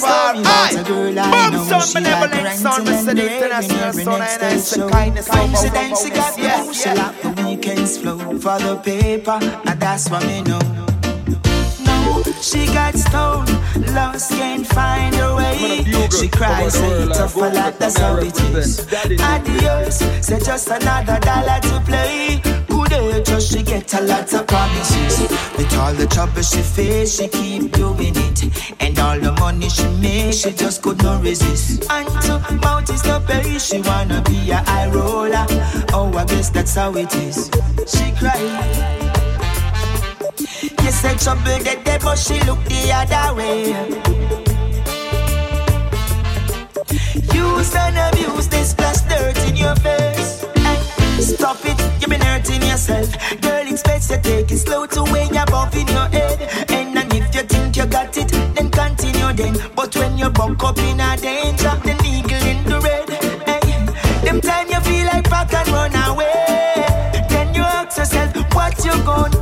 Tell 0.00 0.34
you 0.34 0.42
a 0.42 0.44
story 0.44 0.72
about 0.72 0.74
a 0.74 0.84
girl 0.84 1.18
I 1.18 1.30
Boom, 1.30 1.52
know. 1.52 1.64
son, 1.64 1.80
She 1.80 1.94
benevolent 1.94 2.44
like 2.44 2.58
son, 2.58 2.84
grinding 2.84 3.06
Mr. 3.06 3.08
and 3.10 3.18
International 3.20 3.86
raving 3.86 4.04
son, 4.04 4.22
every 4.22 4.32
and 4.34 4.42
next 4.42 4.42
I 4.42 4.56
say 4.58 4.80
show. 4.80 4.88
kindness 4.90 5.28
over 5.28 5.38
Coincidence, 5.38 6.00
she 6.02 6.06
over 6.10 6.14
got 6.14 6.32
over. 6.32 6.36
the 6.36 6.42
Yeah, 6.42 6.64
moves. 6.64 6.80
She 6.82 6.88
yeah. 6.88 6.94
like 6.94 7.22
the 7.36 7.42
weekends 7.46 7.98
flow 7.98 8.18
for 8.38 8.58
the 8.58 8.76
paper, 8.84 9.38
and 9.66 9.80
that's 9.80 10.10
what 10.10 10.26
me 10.26 10.42
know. 10.42 10.58
No, 11.86 12.22
she 12.40 12.66
got 12.66 12.94
stoned, 12.94 13.50
lost, 13.94 14.30
can't 14.32 14.66
find 14.66 15.14
her 15.16 15.36
way. 15.36 15.84
She 16.10 16.28
cries, 16.28 16.74
say 16.74 17.08
tough 17.08 17.36
a 17.36 17.40
lot, 17.40 17.78
that's 17.78 17.98
how 17.98 18.16
it 18.16 18.40
is. 18.54 18.86
Adios, 19.20 19.98
say 20.26 20.40
just 20.40 20.68
another 20.68 21.18
dollar 21.20 21.60
to 21.60 21.80
play. 21.86 22.40
Day, 22.94 23.22
just 23.24 23.52
she 23.52 23.62
get 23.62 23.92
a 23.94 24.00
lot 24.02 24.32
of 24.32 24.46
promises. 24.46 25.20
With 25.56 25.76
all 25.78 25.92
the 25.94 26.06
trouble 26.06 26.42
she 26.42 26.62
face, 26.62 27.16
she 27.16 27.26
keep 27.26 27.72
doing 27.72 28.14
it. 28.14 28.38
And 28.80 28.96
all 29.00 29.18
the 29.18 29.32
money 29.32 29.68
she 29.68 29.88
make, 30.00 30.34
she 30.34 30.52
just 30.52 30.80
could 30.82 31.02
not 31.02 31.24
resist. 31.24 31.86
And 31.90 32.06
to 32.22 32.38
mouth 32.62 32.88
is 32.90 33.02
the 33.02 33.20
pay, 33.26 33.58
she 33.58 33.80
wanna 33.80 34.22
be 34.22 34.50
a 34.52 34.58
high 34.58 34.88
roller. 34.90 35.44
Oh, 35.92 36.12
I 36.16 36.24
guess 36.24 36.50
that's 36.50 36.74
how 36.76 36.94
it 36.94 37.12
is. 37.16 37.50
She 37.92 38.12
cried. 38.12 38.40
You 40.84 40.90
said 40.92 41.18
trouble 41.18 41.58
that 41.66 41.80
day, 41.84 41.98
but 42.00 42.16
she 42.16 42.38
look 42.46 42.62
the 42.64 42.92
other 43.00 43.34
way. 43.34 43.74
Use 47.34 47.74
and 47.74 47.98
abuse 47.98 48.46
this 48.48 48.70
splash 48.70 49.00
dirt 49.10 49.38
in 49.48 49.56
your 49.56 49.74
face. 49.76 50.53
Stop 51.20 51.58
it, 51.64 51.78
you've 52.00 52.10
been 52.10 52.20
hurting 52.20 52.62
yourself. 52.62 53.10
Girl, 53.40 53.66
it's 53.66 53.82
best 53.82 54.10
to 54.10 54.20
take 54.20 54.50
it 54.50 54.58
slow 54.58 54.86
to 54.86 55.02
when 55.04 55.32
you're 55.32 55.46
bumping 55.46 55.88
your 55.88 56.08
head. 56.08 56.40
And 56.70 56.96
then 56.96 57.08
if 57.12 57.34
you 57.34 57.42
think 57.42 57.76
you 57.76 57.86
got 57.86 58.16
it, 58.16 58.28
then 58.28 58.70
continue 58.70 59.32
then. 59.32 59.56
But 59.74 59.94
when 59.96 60.18
you 60.18 60.30
buck 60.30 60.62
up 60.62 60.78
in 60.78 61.00
a 61.00 61.16
danger, 61.16 61.74
the 61.84 61.94
eagle 62.04 62.44
in 62.46 62.64
the 62.64 62.80
red. 62.80 63.08
Hey, 63.48 64.24
them 64.24 64.40
time 64.40 64.68
you 64.68 64.80
feel 64.80 65.06
like 65.06 65.28
back 65.30 65.52
and 65.54 65.68
run 65.68 65.94
away. 66.08 66.86
Then 67.28 67.54
you 67.54 67.62
ask 67.62 67.98
yourself, 67.98 68.34
what 68.54 68.84
you 68.84 68.92
gonna 69.04 69.33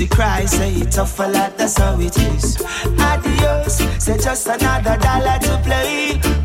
She 0.00 0.06
cries, 0.08 0.52
say 0.52 0.72
it's 0.76 0.96
tough 0.96 1.18
a 1.18 1.24
lot, 1.24 1.58
that's 1.58 1.76
how 1.76 2.00
it 2.00 2.16
is. 2.16 2.56
Adios, 2.98 3.76
say 4.02 4.16
just 4.16 4.46
another 4.46 4.96
dollar 4.96 5.38
to 5.40 5.60
play. 5.62 6.39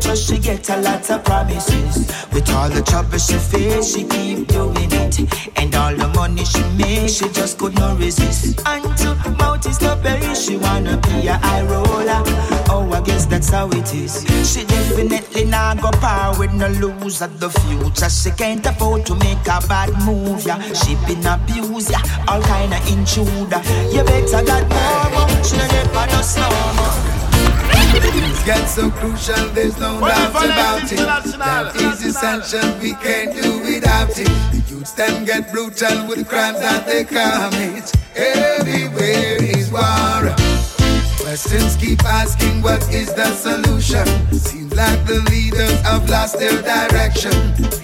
Just 0.00 0.28
she 0.28 0.38
get 0.38 0.68
a 0.70 0.76
lot 0.78 1.10
of 1.10 1.24
promises. 1.24 2.06
With 2.32 2.48
all 2.50 2.70
the 2.70 2.82
trouble 2.82 3.18
she 3.18 3.34
face, 3.34 3.94
she 3.94 4.04
keep 4.04 4.48
doing 4.48 4.90
it. 4.92 5.18
And 5.58 5.74
all 5.74 5.94
the 5.94 6.08
money 6.08 6.44
she 6.44 6.62
make, 6.78 7.10
she 7.10 7.28
just 7.28 7.58
could 7.58 7.74
not 7.74 7.98
resist. 7.98 8.58
To 8.58 9.30
mouth 9.38 9.66
is 9.66 9.78
the 9.78 9.98
pay, 10.02 10.34
she 10.34 10.56
wanna 10.56 10.96
be 10.96 11.26
a 11.26 11.34
high 11.34 11.62
roller. 11.64 12.22
Oh, 12.70 12.88
I 12.94 13.02
guess 13.02 13.26
that's 13.26 13.50
how 13.50 13.68
it 13.68 13.92
is. 13.92 14.24
She 14.50 14.64
definitely 14.64 15.44
not 15.44 15.82
go 15.82 15.90
par 15.90 16.38
with 16.38 16.52
no 16.54 16.68
lose 16.68 17.20
at 17.20 17.38
the 17.38 17.50
future. 17.50 18.08
She 18.08 18.30
can't 18.30 18.64
afford 18.64 19.04
to 19.06 19.14
make 19.16 19.46
a 19.46 19.60
bad 19.68 19.90
move, 20.06 20.46
yeah. 20.46 20.60
She 20.72 20.94
been 21.06 21.26
abused, 21.26 21.90
yeah. 21.90 22.02
All 22.28 22.40
kind 22.40 22.72
of 22.72 22.80
intruder. 22.88 23.60
You 23.92 24.04
better 24.04 24.44
got 24.44 24.64
more. 24.70 25.44
She 25.44 25.56
get 25.56 25.92
no 25.92 26.22
slow 26.22 27.07
Things 27.92 28.42
get 28.44 28.66
so 28.66 28.90
crucial, 28.90 29.48
there's 29.50 29.78
no 29.78 30.00
doubt 30.00 30.30
about 30.30 30.92
it. 30.92 30.98
That 30.98 31.74
is 31.76 32.04
essential, 32.04 32.78
we 32.80 32.94
can't 32.94 33.32
do 33.32 33.60
without 33.60 34.10
it. 34.10 34.28
The 34.52 34.62
youths 34.68 34.92
them 34.92 35.24
get 35.24 35.52
brutal 35.52 36.06
with 36.06 36.18
the 36.18 36.24
crimes 36.24 36.60
that 36.60 36.86
they 36.86 37.04
commit. 37.04 37.92
Everywhere 38.14 39.42
is 39.42 39.70
war. 39.70 40.34
Questions 41.20 41.76
keep 41.76 42.02
asking, 42.04 42.62
what 42.62 42.82
is 42.92 43.12
the 43.14 43.32
solution? 43.34 44.06
Seems 44.32 44.74
like 44.74 45.04
the 45.06 45.20
leaders 45.30 45.80
have 45.82 46.08
lost 46.08 46.38
their 46.38 46.62
direction. 46.62 47.32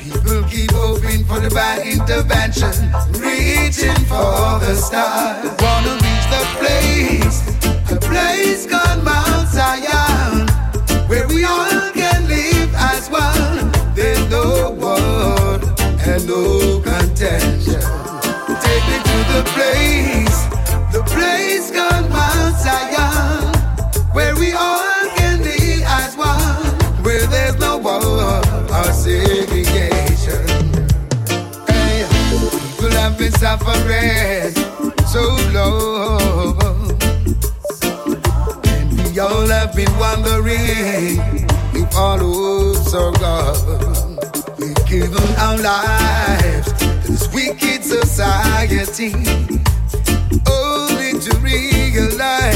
People 0.00 0.42
keep 0.48 0.70
hoping 0.72 1.24
for 1.24 1.40
divine 1.40 1.80
intervention, 1.82 2.72
reaching 3.20 3.94
for 4.06 4.58
the 4.64 4.74
stars. 4.74 5.44
Wanna 5.60 5.94
reach 5.94 6.26
the 6.32 6.42
place, 6.58 7.53
place 8.14 8.64
called 8.66 9.02
Mount 9.02 9.48
Zion, 9.48 10.46
where 11.08 11.26
we 11.28 11.44
all 11.44 11.90
can 12.00 12.20
live 12.28 12.72
as 12.92 13.10
one. 13.10 13.72
There's 13.96 14.24
no 14.30 14.70
war 14.82 15.58
and 16.10 16.22
no 16.32 16.80
contention. 16.90 17.82
Take 18.66 18.84
me 18.90 18.98
to 19.10 19.18
the 19.34 19.42
place, 19.54 20.38
the 20.96 21.02
place 21.14 21.66
called 21.76 22.06
Mount 22.16 22.54
Zion, 22.64 23.52
where 24.16 24.34
we 24.36 24.52
all 24.52 25.04
can 25.18 25.42
live 25.42 25.82
as 26.00 26.16
one, 26.16 27.04
where 27.04 27.26
there's 27.26 27.58
no 27.58 27.78
war 27.78 28.38
or 28.78 28.92
segregation. 28.92 30.46
Hey, 31.66 32.06
people 32.70 32.92
have 33.00 33.18
been 33.18 33.32
suffering 33.32 34.33
have 39.74 39.86
been 39.86 39.98
wondering 39.98 41.18
if 41.74 41.96
all 41.96 42.18
hopes 42.18 42.94
are 42.94 43.12
gone. 43.12 44.18
We've 44.58 44.86
given 44.86 45.28
our 45.38 45.58
lives 45.58 46.72
to 46.74 46.86
this 47.06 47.32
wicked 47.34 47.82
society, 47.82 49.12
only 50.48 51.18
to 51.18 51.36
realize 51.38 52.54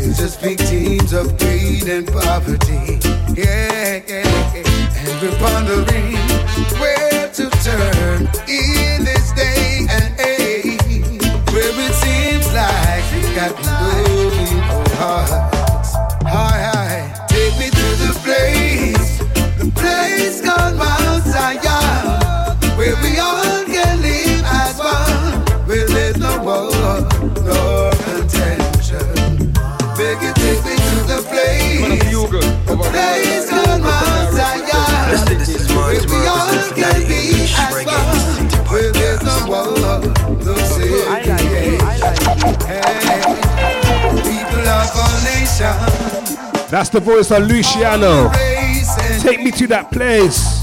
it's 0.00 0.18
just 0.18 0.40
victims 0.40 1.12
of 1.12 1.38
greed 1.38 1.88
and 1.88 2.06
poverty. 2.06 2.98
Yeah, 3.34 4.02
yeah, 4.08 4.54
yeah. 4.54 5.06
and 5.06 5.22
we're 5.22 5.38
pondering 5.38 6.16
where 6.80 7.28
to 7.32 7.50
turn 7.62 8.22
in 8.48 9.04
this 9.04 9.32
day 9.32 9.86
and 9.88 10.20
age, 10.20 11.22
where 11.52 11.72
it 11.86 11.94
seems 11.94 12.46
like 12.52 13.04
we 13.12 13.34
got 13.34 13.54
no 13.64 14.17
That's 46.70 46.90
the 46.90 47.00
voice 47.00 47.30
of 47.30 47.46
Luciano. 47.46 48.30
Take 49.20 49.42
me 49.42 49.50
to 49.52 49.66
that 49.68 49.90
place. 49.90 50.62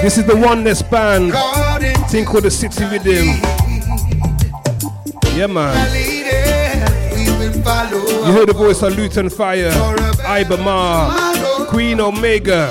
This 0.00 0.16
is 0.16 0.24
the 0.24 0.36
Oneness 0.36 0.82
Band. 0.82 1.32
Thing 2.08 2.24
called 2.24 2.44
the 2.44 2.50
City 2.50 2.84
Rhythm. 2.84 3.26
Yeah, 5.36 5.48
man. 5.48 5.74
You 8.24 8.32
heard 8.32 8.48
the 8.48 8.54
voice 8.54 8.82
of 8.82 8.96
Luton 8.96 9.28
Fyah, 9.28 9.72
Ibama, 10.22 11.66
Queen 11.68 12.00
Omega. 12.00 12.70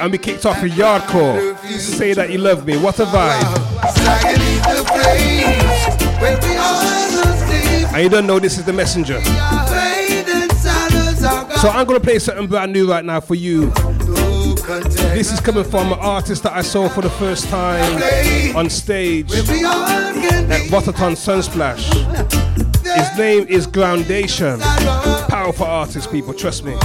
And 0.00 0.12
we 0.12 0.18
kicked 0.18 0.46
off 0.46 0.62
with 0.62 0.72
Yaadcore. 0.72 1.58
Say 1.78 2.14
that 2.14 2.30
you 2.30 2.38
love 2.38 2.66
me. 2.66 2.76
What 2.78 2.98
a 3.00 3.04
vibe. 3.04 3.69
and 8.00 8.10
you 8.10 8.16
don't 8.16 8.26
know 8.26 8.38
this 8.38 8.56
is 8.56 8.64
the 8.64 8.72
messenger. 8.72 9.20
So 11.60 11.68
I'm 11.68 11.86
gonna 11.86 12.00
play 12.00 12.18
something 12.18 12.46
brand 12.46 12.72
new 12.72 12.88
right 12.88 13.04
now 13.04 13.20
for 13.20 13.34
you. 13.34 13.70
This 15.12 15.30
is 15.30 15.38
coming 15.40 15.64
from 15.64 15.92
an 15.92 15.98
artist 15.98 16.44
that 16.44 16.54
I 16.54 16.62
saw 16.62 16.88
for 16.88 17.02
the 17.02 17.10
first 17.10 17.48
time 17.48 18.56
on 18.56 18.70
stage 18.70 19.30
at 19.32 19.42
Rototom 20.70 21.14
Sunsplash. 21.14 21.84
His 22.82 23.18
name 23.18 23.46
is 23.48 23.66
Groundation. 23.66 24.60
Powerful 25.28 25.66
artist, 25.66 26.10
people, 26.10 26.32
trust 26.32 26.64
me. 26.64 26.78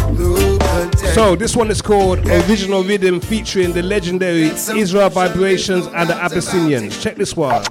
So 1.13 1.37
this 1.37 1.55
one 1.55 1.71
is 1.71 1.81
called 1.81 2.19
Original 2.27 2.83
Rhythm 2.83 3.21
featuring 3.21 3.71
the 3.71 3.83
legendary 3.83 4.47
Israel 4.77 5.09
Vibrations 5.09 5.87
and 5.87 6.09
the 6.09 6.15
Abyssinians. 6.15 7.01
Check 7.01 7.15
this 7.15 7.37
one. 7.37 7.63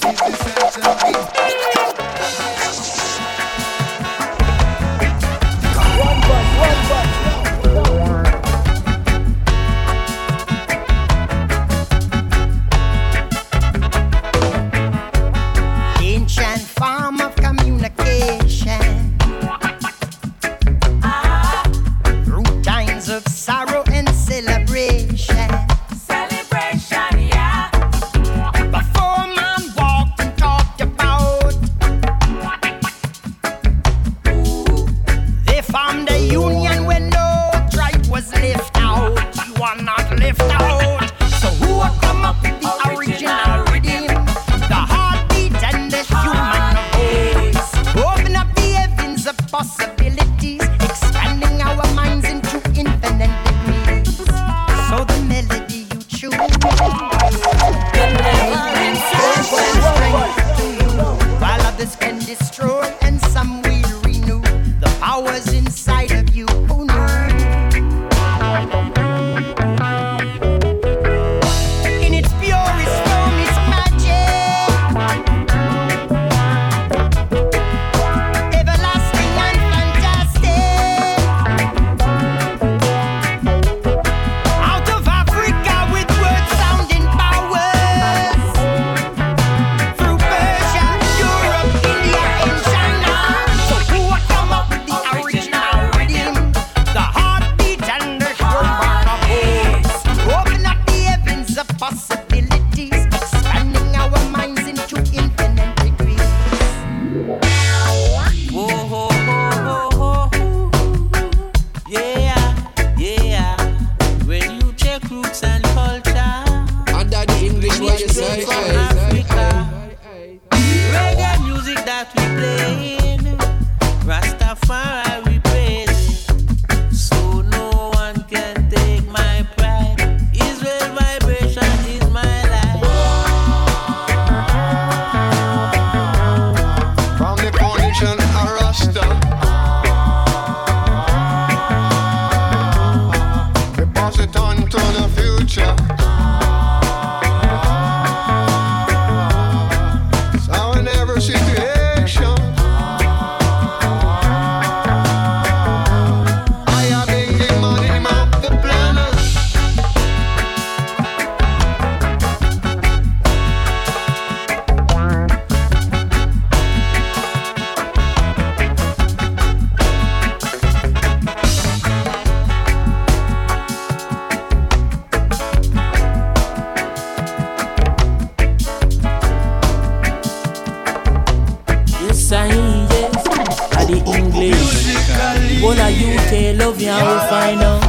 One 185.65 185.81
of 185.81 185.99
you 185.99 186.13
tell 186.29 186.57
love 186.57 186.79
you 186.79 186.91
and 186.91 187.07
will 187.09 187.27
find 187.27 187.63
out. 187.63 187.84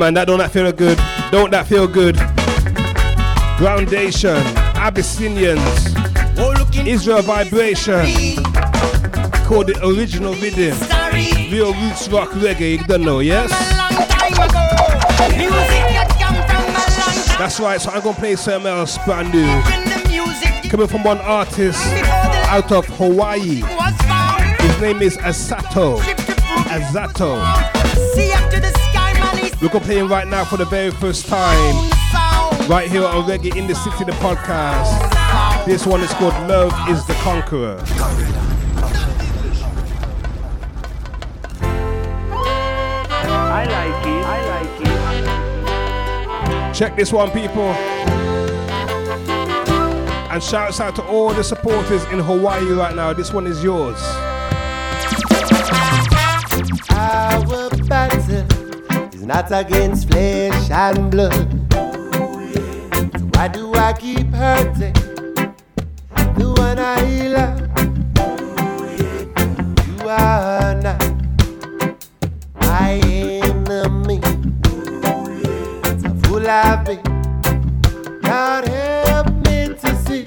man, 0.00 0.14
that 0.14 0.26
don't 0.26 0.38
that 0.38 0.50
feel 0.50 0.72
good? 0.72 0.96
Don't 1.30 1.50
that 1.50 1.66
feel 1.66 1.86
good? 1.86 2.16
Groundation, 3.58 4.38
Abyssinians, 4.74 5.60
Israel 6.86 7.20
Vibration, 7.20 8.06
called 9.44 9.66
the 9.66 9.78
original 9.84 10.32
rhythm. 10.36 10.74
Real 11.52 11.74
roots 11.74 12.08
rock 12.08 12.30
reggae, 12.30 12.78
you 12.78 12.84
don't 12.86 13.02
know, 13.02 13.20
yes? 13.20 13.50
That's 17.38 17.60
right, 17.60 17.78
so 17.78 17.90
I'm 17.90 18.02
gonna 18.02 18.16
play 18.16 18.36
something 18.36 18.70
else 18.70 18.96
brand 19.04 19.34
new. 19.34 20.70
Coming 20.70 20.86
from 20.86 21.04
one 21.04 21.18
artist 21.18 21.84
out 22.48 22.72
of 22.72 22.86
Hawaii. 22.96 23.62
His 24.60 24.80
name 24.80 25.02
is 25.02 25.18
Asato. 25.18 25.98
Asato 26.70 27.36
him 29.68 30.08
right 30.08 30.26
now 30.26 30.44
for 30.44 30.56
the 30.56 30.64
very 30.64 30.90
first 30.90 31.26
time. 31.26 31.90
Right 32.68 32.90
here 32.90 33.04
on 33.04 33.24
Reggae 33.28 33.56
in 33.56 33.66
the 33.66 33.74
City, 33.74 34.04
the 34.04 34.12
podcast. 34.12 35.66
This 35.66 35.86
one 35.86 36.00
is 36.00 36.10
called 36.14 36.32
Love 36.48 36.72
is 36.88 37.04
the 37.06 37.14
Conqueror. 37.14 37.82
I 43.52 43.64
like 43.66 44.06
it. 44.06 44.24
I 44.24 44.38
like 44.62 44.80
it. 46.70 46.74
Check 46.74 46.96
this 46.96 47.12
one, 47.12 47.30
people. 47.30 47.70
And 50.30 50.42
shouts 50.42 50.80
out 50.80 50.94
to 50.96 51.02
all 51.06 51.34
the 51.34 51.44
supporters 51.44 52.04
in 52.04 52.20
Hawaii 52.20 52.70
right 52.72 52.94
now. 52.94 53.12
This 53.12 53.32
one 53.32 53.46
is 53.46 53.62
yours. 53.62 54.00
Our 56.90 57.70
battle 57.88 58.30
is 58.30 58.59
not 59.30 59.52
against 59.52 60.08
flesh 60.08 60.70
and 60.72 61.08
blood. 61.08 61.48
Why 63.32 63.46
do 63.46 63.72
I 63.74 63.92
keep 63.92 64.26
hurting 64.34 64.92
the 66.34 66.52
one 66.56 66.80
I 66.80 67.28
love? 67.36 67.60
You 69.86 70.08
are 70.08 70.74
not 70.82 71.00
my 72.60 72.94
enemy. 73.04 74.18
It's 75.84 76.02
a 76.02 76.12
fool 76.22 76.50
I've 76.50 76.84
been. 76.84 77.00
God 78.22 78.66
help 78.66 79.28
me 79.46 79.68
to 79.82 79.90
see. 80.06 80.24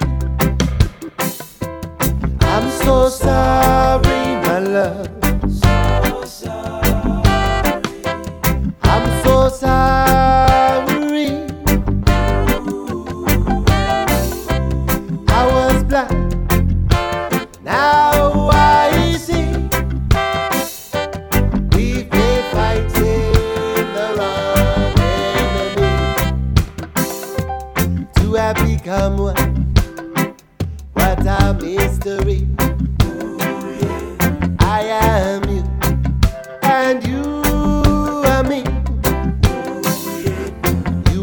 I'm 2.40 2.70
so 2.70 3.10
sorry, 3.10 4.40
my 4.46 4.60
love. 4.60 5.13
So 9.64 10.03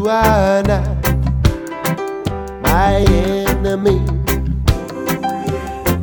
You 0.02 0.08
are 0.08 0.62
not 0.64 0.84
my 2.60 3.04
enemy. 3.06 4.00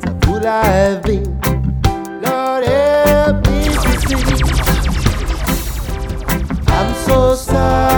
A 0.08 0.12
fool 0.22 0.48
I 0.48 0.64
have 0.64 1.04
been. 1.04 1.28
Lord, 2.22 2.64
help 2.64 3.46
me 3.46 3.60
to 3.66 3.92
see. 4.00 4.16
I'm 6.68 6.90
so 7.08 7.36
sorry, 7.36 7.89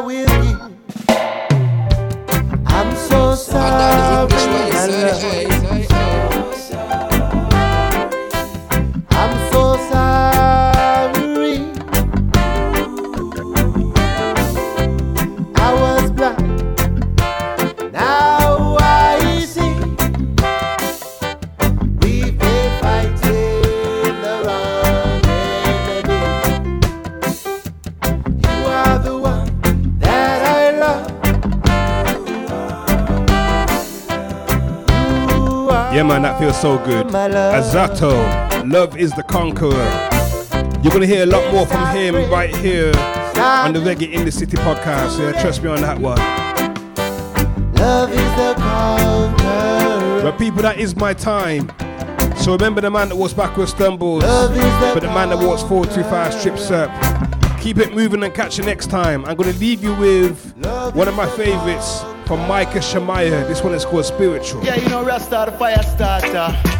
will 0.00 0.29
man, 36.10 36.22
that 36.22 36.40
feels 36.40 36.60
so 36.60 36.76
good. 36.78 37.06
Azato, 37.06 38.10
Love 38.68 38.96
is 38.96 39.12
the 39.12 39.22
Conqueror. 39.22 39.70
You're 40.82 40.92
gonna 40.92 41.06
hear 41.06 41.22
a 41.22 41.26
lot 41.26 41.52
more 41.52 41.64
from 41.66 41.86
him 41.94 42.16
right 42.28 42.54
here 42.56 42.92
on 43.36 43.72
the 43.72 43.78
Reggae 43.78 44.12
in 44.12 44.24
the 44.24 44.32
City 44.32 44.56
podcast. 44.56 45.20
Yeah, 45.20 45.40
trust 45.40 45.62
me 45.62 45.68
on 45.68 45.80
that 45.82 46.00
one. 46.00 46.18
Love 47.74 48.10
is 48.10 48.16
the 48.16 48.54
conqueror. 48.58 50.22
But 50.22 50.36
people, 50.36 50.62
that 50.62 50.80
is 50.80 50.96
my 50.96 51.14
time. 51.14 51.70
So 52.38 52.52
remember 52.52 52.80
the 52.80 52.90
man 52.90 53.10
that 53.10 53.16
walks 53.16 53.34
backwards 53.34 53.70
stumbles, 53.70 54.24
but 54.24 55.00
the 55.00 55.06
man 55.08 55.28
that 55.28 55.38
walks 55.38 55.62
forward 55.62 55.92
too 55.92 56.02
fast 56.02 56.42
trips 56.42 56.72
up. 56.72 56.90
Keep 57.60 57.78
it 57.78 57.94
moving 57.94 58.24
and 58.24 58.34
catch 58.34 58.58
you 58.58 58.64
next 58.64 58.88
time. 58.90 59.24
I'm 59.26 59.36
gonna 59.36 59.52
leave 59.52 59.84
you 59.84 59.94
with 59.94 60.56
one 60.92 61.06
of 61.06 61.14
my 61.14 61.28
favorites 61.36 62.02
from 62.30 62.46
Micah 62.46 62.80
Shemaiah. 62.80 63.44
This 63.48 63.60
one 63.64 63.74
is 63.74 63.84
called 63.84 64.04
Spiritual. 64.04 64.62
Yeah, 64.64 64.76
you 64.76 64.88
know 64.88 65.02
Rasta 65.02 65.46
the 65.46 65.52
fire 65.58 65.82
starter. 65.82 66.30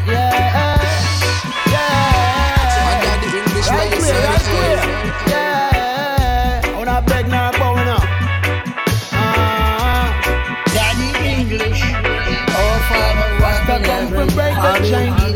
Yeah, 0.07 0.79
yeah. 1.67 1.99
Right 3.69 3.91
clear, 3.91 4.15
right 4.15 4.47
clear. 4.47 4.79
Yeah. 5.27 6.63
I 6.63 6.73
wanna 6.77 7.03
beg 7.05 7.27
now, 7.27 7.51
bowing 7.51 7.89
up. 7.89 8.05
Uh-huh. 9.11 10.07
Daddy 10.73 11.11
English. 11.35 11.83
Oh, 12.55 12.77
Father, 12.89 13.29
Rasta 13.43 13.75
come 13.85 14.07
from 14.07 14.29
break 14.37 14.55
the 14.55 14.73
chain. 14.89 15.30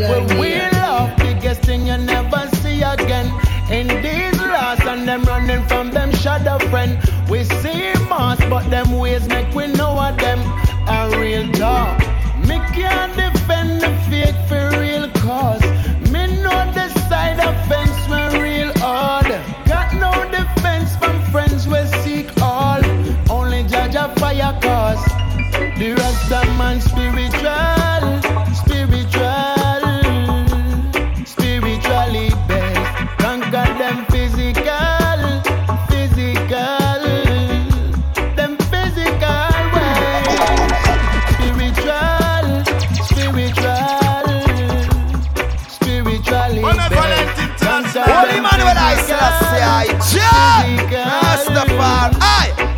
Them 8.74 8.98
ways 8.98 9.28
make 9.28 9.54
we 9.54 9.68
know 9.68 9.96
of 10.06 10.16
them. 10.18 10.40
A 10.88 11.08
real 11.20 11.46
talk. 11.52 11.96
Me 12.48 12.56
can't 12.74 13.14
defend 13.14 13.80
the 13.80 13.92
fake 14.10 14.40
for 14.48 14.64
real 14.80 15.08
cause. 15.24 15.62
Me 16.12 16.22
know 16.42 16.60
the 16.78 16.88
side 17.08 17.38
of 17.38 17.54
fence 17.68 17.98
when 18.10 18.42
real 18.42 18.72
hard. 18.78 19.30
Got 19.64 19.88
no 20.04 20.12
defense 20.38 20.96
from 20.96 21.16
friends 21.30 21.68
we 21.68 21.80
seek 22.02 22.28
all. 22.42 22.82
Only 23.30 23.62
judge 23.62 23.94
a 23.94 24.08
fire 24.18 24.58
cause. 24.60 25.04
The 25.78 25.94
rest 25.96 26.32
of 26.32 26.46
man 26.58 26.80
spiritual, 26.80 27.23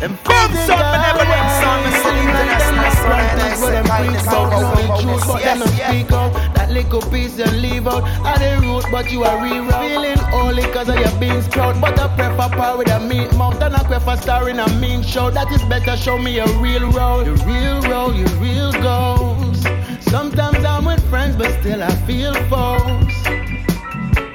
Boom, 0.09 0.53
son, 0.67 0.79
me 0.79 0.99
never 1.03 1.25
them 1.27 1.49
son, 1.61 1.79
me 1.85 1.91
son 2.03 2.17
international 2.19 2.91
son, 2.93 3.21
and 3.21 3.43
I 3.43 3.55
say 3.55 3.83
kindness 3.83 4.27
out 4.29 4.53
of 4.53 5.01
truth, 5.01 5.27
but 5.27 5.43
them 5.43 5.61
speak 5.67 6.13
out. 6.13 6.33
That 6.55 6.71
little 6.71 7.03
piece 7.11 7.39
you 7.39 7.47
leave 7.47 7.87
out 7.87 8.05
at 8.25 8.39
the 8.39 8.61
root, 8.65 8.85
but 8.93 9.11
you 9.11 9.25
are 9.25 9.43
real 9.43 9.67
feeling 9.81 10.19
holy 10.31 10.63
cause 10.73 10.89
of 10.89 10.99
your 10.99 11.15
beans 11.19 11.47
sprout. 11.47 11.81
But 11.81 11.99
I 11.99 12.07
prefer 12.15 12.49
power 12.57 12.79
with 12.79 12.91
a 12.91 13.01
meat 13.01 13.35
mouth 13.37 13.61
and 13.61 13.75
I 13.75 13.83
prefer 13.83 14.17
star 14.17 14.49
in 14.49 14.61
a 14.61 14.69
mean 14.79 15.03
show. 15.03 15.31
That 15.31 15.51
is 15.51 15.63
better, 15.65 15.97
show 15.97 16.19
me 16.19 16.39
a 16.39 16.47
real 16.59 16.91
role, 16.93 17.25
your 17.25 17.37
real 17.47 17.81
role, 17.83 18.15
your 18.15 18.29
real 18.39 18.73
goals. 18.73 19.63
Sometimes 20.01 20.65
I'm 20.65 20.85
with 20.85 21.03
friends, 21.11 21.37
but 21.37 21.51
still 21.61 21.83
I 21.83 21.91
feel 22.07 22.35
foes. 22.51 23.17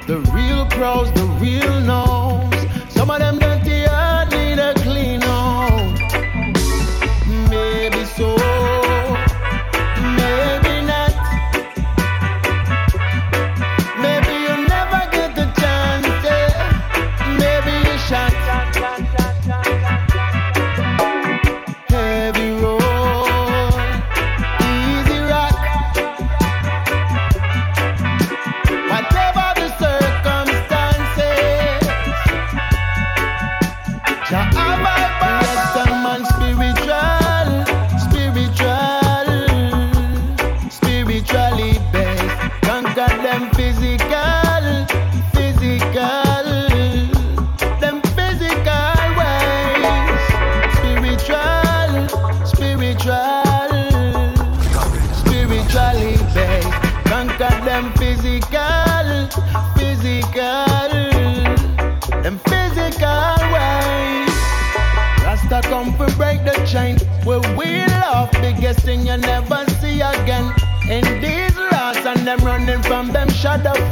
The 0.06 0.18
real 0.34 0.66
pros, 0.66 1.10
the 1.12 1.24
real 1.40 1.80
knows. 1.80 2.61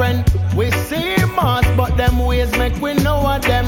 Friend. 0.00 0.24
We 0.56 0.70
see 0.88 1.14
mass, 1.36 1.66
but 1.76 1.94
them 1.98 2.16
ways 2.24 2.50
make 2.56 2.76
we 2.80 2.94
know 3.06 3.20
of 3.34 3.42
them. 3.42 3.66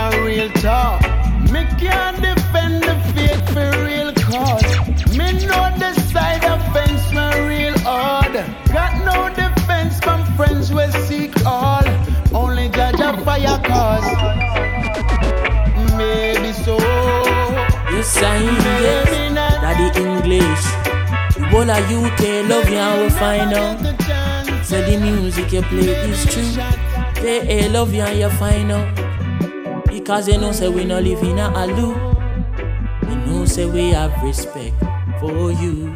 A 0.00 0.04
real 0.24 0.50
talk. 0.64 1.00
Me 1.52 1.62
can't 1.82 2.18
defend 2.28 2.82
the 2.88 2.96
faith 3.14 3.44
for 3.54 3.70
real 3.86 4.10
cause. 4.26 4.70
Me 5.18 5.28
know 5.46 5.64
the 5.82 5.92
side 6.12 6.44
of 6.52 6.60
fence, 6.72 7.04
my 7.12 7.30
real 7.50 7.78
hard. 7.90 8.34
Got 8.76 8.92
no 9.10 9.18
defense 9.42 10.00
from 10.00 10.20
friends 10.36 10.66
we 10.76 10.84
seek 11.06 11.32
all. 11.46 11.86
Only 12.34 12.68
judge 12.70 13.00
a 13.08 13.10
fire 13.24 13.60
cause. 13.70 14.10
Maybe 16.00 16.52
so. 16.64 16.76
Yes, 17.92 18.16
I 18.20 18.36
yes. 18.84 19.10
Daddy 19.62 19.88
English. 20.02 20.64
The 21.36 21.44
whole 21.50 21.70
of 21.76 21.92
UK 21.98 22.22
love 22.50 22.68
you 22.68 22.82
and 22.86 23.02
we 23.02 23.10
find 23.22 23.54
out. 23.54 23.97
Say 24.78 24.94
the 24.94 25.00
music 25.10 25.50
you 25.52 25.62
play 25.62 25.90
is 26.06 26.22
true. 26.30 26.54
They 27.20 27.40
eh, 27.50 27.66
love 27.66 27.92
you 27.92 28.02
and 28.02 28.14
you 28.16 28.30
find 28.38 28.70
out. 28.70 28.86
Because 29.90 30.26
they 30.26 30.36
know 30.38 30.52
say 30.52 30.68
we 30.68 30.84
no 30.84 31.00
live 31.00 31.18
in 31.24 31.36
a 31.40 31.50
alu. 31.50 31.98
We 33.02 33.16
know 33.26 33.44
say 33.44 33.66
we 33.66 33.90
have 33.90 34.14
respect 34.22 34.78
for 35.18 35.50
you. 35.50 35.90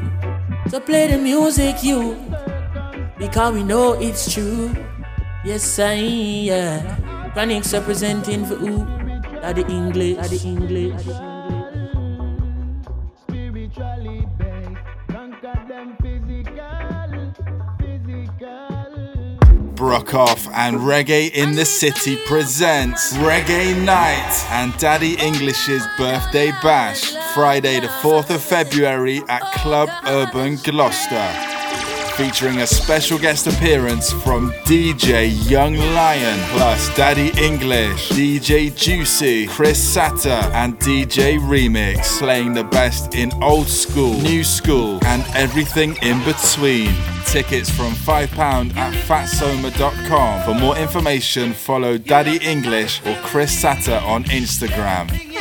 So 0.66 0.80
play 0.80 1.07
the 1.07 1.18
music 1.18 1.85
you. 1.85 2.18
Because 3.22 3.55
we 3.55 3.62
know 3.62 3.93
it's 4.03 4.35
true. 4.35 4.74
Yes, 5.45 5.78
I 5.78 5.95
yeah. 6.51 7.30
Chronics 7.35 7.72
representing 7.72 8.45
for 8.47 8.57
who? 8.57 8.83
Daddy 9.39 9.62
English. 9.70 10.16
Daddy 10.16 10.41
English. 10.43 11.32
Brockhoff 19.93 20.51
and 20.55 20.78
Reggae 20.78 21.30
in 21.32 21.55
the 21.55 21.66
City 21.66 22.16
presents 22.24 23.12
Reggae 23.18 23.78
Night 23.84 24.47
and 24.49 24.74
Daddy 24.78 25.16
English's 25.16 25.86
birthday 25.99 26.51
bash, 26.62 27.14
Friday 27.34 27.78
the 27.78 27.88
4th 27.88 28.34
of 28.34 28.43
February 28.43 29.20
at 29.28 29.43
Club 29.53 29.90
Urban 30.07 30.57
Gloucester. 30.57 31.51
Featuring 32.16 32.58
a 32.60 32.66
special 32.66 33.18
guest 33.18 33.46
appearance 33.46 34.12
from 34.12 34.52
DJ 34.64 35.30
Young 35.50 35.76
Lion, 35.76 36.38
plus 36.50 36.94
Daddy 36.94 37.32
English, 37.42 38.10
DJ 38.10 38.74
Juicy, 38.76 39.46
Chris 39.46 39.96
Satter, 39.96 40.42
and 40.52 40.78
DJ 40.78 41.38
Remix, 41.38 42.18
playing 42.18 42.52
the 42.52 42.64
best 42.64 43.14
in 43.14 43.32
old 43.42 43.66
school, 43.66 44.12
new 44.20 44.44
school, 44.44 44.98
and 45.06 45.24
everything 45.34 45.96
in 46.02 46.22
between. 46.24 46.94
Tickets 47.24 47.70
from 47.70 47.94
£5 47.94 48.76
at 48.76 48.92
fatsoma.com. 49.08 50.44
For 50.44 50.54
more 50.54 50.76
information, 50.76 51.54
follow 51.54 51.96
Daddy 51.96 52.36
English 52.46 53.00
or 53.06 53.16
Chris 53.22 53.62
Satter 53.62 54.02
on 54.02 54.24
Instagram. 54.24 55.32